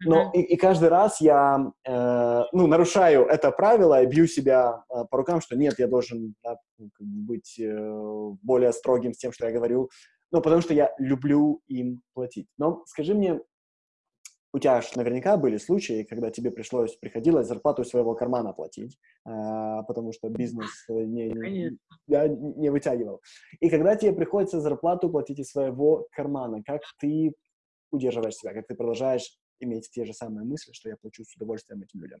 [0.00, 5.04] но и, и каждый раз я, э, ну, нарушаю это правило и бью себя э,
[5.10, 6.56] по рукам, что нет, я должен да,
[6.98, 9.90] быть э, более строгим с тем, что я говорю,
[10.32, 12.48] ну, потому что я люблю им платить.
[12.58, 13.40] Но скажи мне,
[14.54, 18.96] у тебя же наверняка были случаи, когда тебе пришлось, приходилось зарплату из своего кармана платить,
[19.26, 23.20] э, потому что бизнес не, не, не вытягивал.
[23.58, 27.34] И когда тебе приходится зарплату платить из своего кармана, как ты
[27.90, 31.82] удерживаешь себя, как ты продолжаешь иметь те же самые мысли, что я плачу с удовольствием
[31.82, 32.20] этим людям.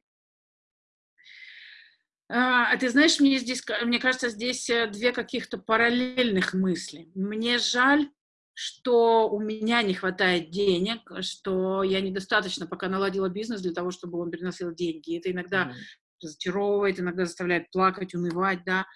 [2.28, 7.12] А, а ты знаешь, мне здесь, мне кажется, здесь э, две каких-то параллельных мысли.
[7.14, 8.08] Мне жаль,
[8.54, 14.18] что у меня не хватает денег, что я недостаточно пока наладила бизнес для того, чтобы
[14.20, 15.18] он приносил деньги.
[15.18, 16.22] Это иногда mm-hmm.
[16.22, 18.86] разочаровывает, иногда заставляет плакать, унывать, да.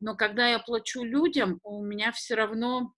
[0.00, 2.94] Но когда я плачу людям, у меня все равно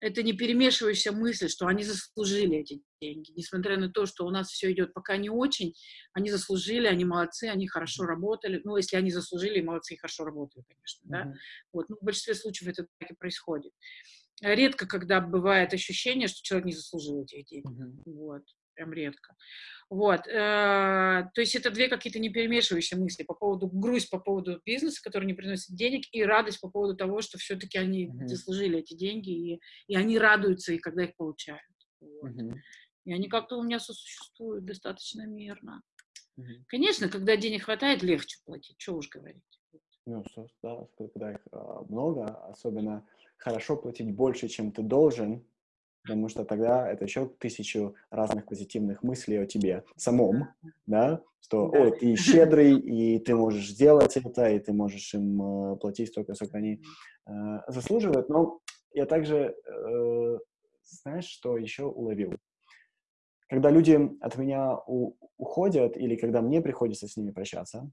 [0.00, 3.32] это не перемешивающая мысль, что они заслужили эти деньги.
[3.36, 5.74] Несмотря на то, что у нас все идет пока не очень,
[6.12, 8.60] они заслужили, они молодцы, они хорошо работали.
[8.64, 11.22] Ну, если они заслужили, молодцы и хорошо работают, конечно, да.
[11.22, 11.38] Mm-hmm.
[11.72, 11.88] Вот.
[11.88, 13.72] Ну, в большинстве случаев это так и происходит.
[14.40, 17.66] Редко, когда бывает ощущение, что человек не заслужил этих денег.
[17.66, 18.02] Mm-hmm.
[18.06, 18.42] Вот.
[18.74, 19.34] Прям редко.
[19.90, 24.60] Вот, э, то есть это две какие-то не перемешивающие мысли по поводу грусть по поводу
[24.66, 28.26] бизнеса, который не приносит денег, и радость по поводу того, что все-таки они mm-hmm.
[28.26, 31.62] заслужили эти деньги, и, и они радуются, и когда их получают.
[32.00, 32.30] Вот.
[32.30, 32.54] Mm-hmm.
[33.06, 35.80] И они как-то у меня сосуществуют достаточно мирно.
[36.38, 36.64] Mm-hmm.
[36.66, 39.42] Конечно, когда денег хватает, легче платить, что уж говорить.
[40.04, 40.24] Ну,
[40.62, 43.06] да, когда их а, много, особенно
[43.38, 45.44] хорошо платить больше, чем ты должен,
[46.02, 50.48] потому что тогда это еще тысячу разных позитивных мыслей о тебе самом,
[50.86, 51.80] да, что, да.
[51.80, 56.34] ой, ты щедрый, и ты можешь сделать это, и ты можешь им э, платить столько,
[56.34, 56.82] сколько они
[57.26, 57.32] э,
[57.68, 58.60] заслуживают, но
[58.92, 60.38] я также, э,
[60.82, 62.34] знаешь, что еще уловил?
[63.48, 67.90] Когда люди от меня у, уходят, или когда мне приходится с ними прощаться,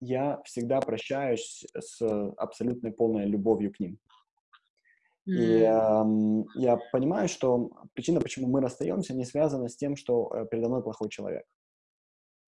[0.00, 2.00] я всегда прощаюсь с
[2.36, 3.98] абсолютной полной любовью к ним.
[5.26, 10.46] И э, я понимаю, что причина, почему мы расстаемся, не связана с тем, что э,
[10.50, 11.44] передо мной плохой человек.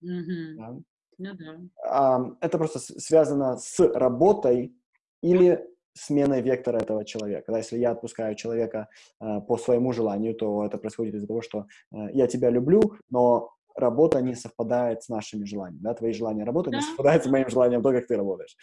[0.03, 0.57] Mm-hmm.
[0.57, 0.79] Да?
[1.19, 2.19] Ну да.
[2.19, 4.75] Э, это просто связано с работой
[5.23, 7.53] или сменой вектора этого человека.
[7.53, 8.89] Да, если я отпускаю человека
[9.21, 13.55] э, по своему желанию, то это происходит из-за того, что э, я тебя люблю, но
[13.77, 16.79] работа не совпадает с нашими желаниями, да, твои желания работы да.
[16.79, 18.57] не совпадают с моим желанием, то, как ты работаешь.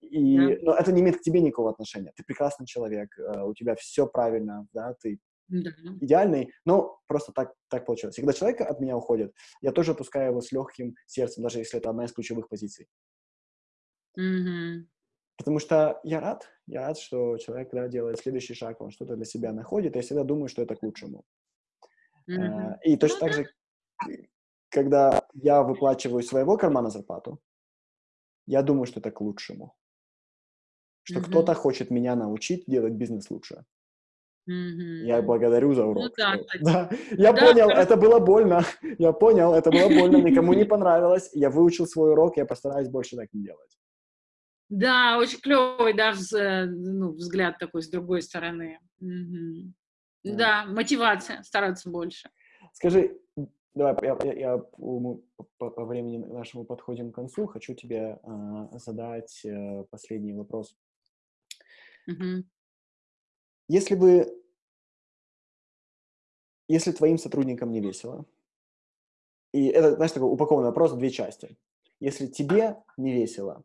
[0.00, 0.56] И, да.
[0.62, 2.12] Но это не имеет к тебе никакого отношения.
[2.16, 5.18] Ты прекрасный человек, uh, у тебя все правильно, да, ты
[5.48, 5.70] да.
[6.00, 8.18] идеальный, но просто так, так получилось.
[8.18, 11.78] И когда человек от меня уходит, я тоже отпускаю его с легким сердцем, даже если
[11.78, 12.88] это одна из ключевых позиций.
[14.18, 14.84] Mm-hmm.
[15.38, 19.24] Потому что я рад, я рад, что человек, когда делает следующий шаг, он что-то для
[19.24, 21.24] себя находит, я всегда думаю, что это к лучшему.
[22.28, 22.78] Mm-hmm.
[22.84, 23.50] И точно ну, так же,
[24.70, 27.40] когда я выплачиваю своего кармана зарплату,
[28.46, 29.74] я думаю, что это к лучшему.
[31.04, 31.24] Что mm-hmm.
[31.24, 33.64] кто-то хочет меня научить делать бизнес лучше.
[34.48, 35.04] Mm-hmm.
[35.06, 36.04] Я благодарю за урок.
[36.04, 36.90] Ну, да, да.
[37.10, 38.62] Я да, понял, это было больно.
[38.98, 41.30] Я понял, это было больно, никому не понравилось.
[41.32, 43.78] Я выучил свой урок, я постараюсь больше так не делать.
[44.68, 46.14] Да, очень клевый, да,
[46.66, 48.80] ну, взгляд такой с другой стороны.
[49.00, 49.74] Угу.
[50.24, 50.36] Да.
[50.36, 52.30] да, мотивация, стараться больше.
[52.72, 53.18] Скажи,
[53.74, 57.46] Давай, я, я, я по, по времени нашему подходим к концу.
[57.46, 60.76] Хочу тебе э, задать э, последний вопрос.
[62.10, 62.44] Mm-hmm.
[63.68, 64.42] Если бы,
[66.68, 68.26] если твоим сотрудникам не весело,
[69.52, 71.56] и это, знаешь, такой упакованный вопрос в две части.
[72.00, 73.64] Если тебе не весело,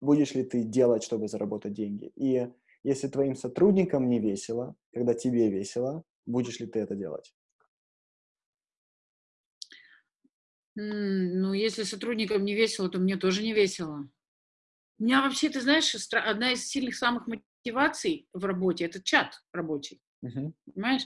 [0.00, 2.12] будешь ли ты делать, чтобы заработать деньги?
[2.16, 2.50] И
[2.82, 7.34] если твоим сотрудникам не весело, когда тебе весело, будешь ли ты это делать?
[10.74, 14.08] Ну, если сотрудникам не весело, то мне тоже не весело.
[14.98, 20.00] У меня вообще, ты знаешь, одна из сильных самых мотиваций в работе– это чат рабочий.
[20.24, 20.52] Uh-huh.
[20.72, 21.02] Понимаешь?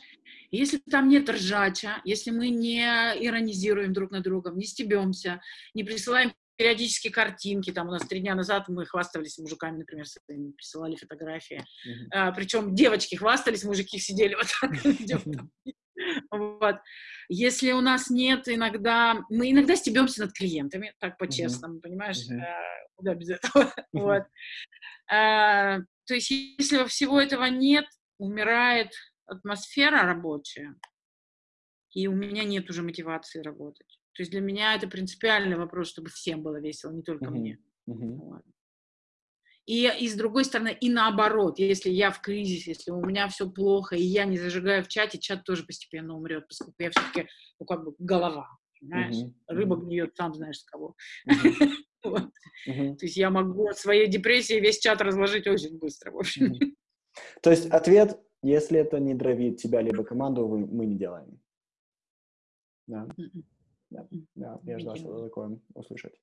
[0.51, 5.41] Если там нет ржача, если мы не иронизируем друг над другом, не стебемся,
[5.75, 10.53] не присылаем периодически картинки, там у нас три дня назад мы хвастались мужиками, например, своими,
[10.53, 12.09] присылали фотографии, uh-huh.
[12.11, 14.73] а, причем девочки хвастались, мужики сидели вот так,
[16.31, 16.77] вот.
[17.29, 19.23] Если у нас нет иногда...
[19.29, 21.83] Мы иногда стебемся над клиентами, так по-честному, mm-hmm.
[21.83, 22.19] понимаешь?
[22.29, 22.41] Mm-hmm.
[22.41, 23.73] А, куда без этого?
[23.93, 24.23] Вот.
[25.11, 27.87] а, то есть если всего этого нет,
[28.19, 28.93] умирает
[29.27, 30.75] атмосфера рабочая,
[31.93, 33.99] и у меня нет уже мотивации работать.
[34.13, 37.31] То есть для меня это принципиальный вопрос, чтобы всем было весело, не только mm-hmm.
[37.31, 37.59] мне.
[37.89, 38.15] Mm-hmm.
[38.17, 38.43] Вот.
[39.69, 43.51] И, и с другой стороны, и наоборот, если я в кризисе, если у меня все
[43.51, 47.29] плохо, и я не зажигаю в чате, чат тоже постепенно умрет, поскольку я все-таки,
[47.61, 48.49] ну, как бы, голова,
[48.81, 49.17] понимаешь?
[49.17, 49.33] Uh-huh.
[49.49, 50.97] Рыба гниет, сам знаешь, с кого.
[52.05, 52.31] Вот.
[52.65, 56.55] То есть я могу от своей депрессии весь чат разложить очень быстро, в общем.
[57.43, 61.41] То есть ответ, если это не дровит тебя либо команду, мы не делаем.
[62.87, 63.09] Да.
[63.91, 64.07] Да,
[64.37, 66.15] да, я ждал что-то такое услышать.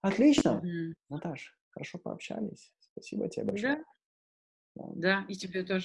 [0.00, 0.94] Отлично, uh-huh.
[1.10, 2.72] Наташ, Хорошо пообщались.
[2.80, 3.84] Спасибо тебе большое.
[4.74, 5.84] Да, да и тебе тоже.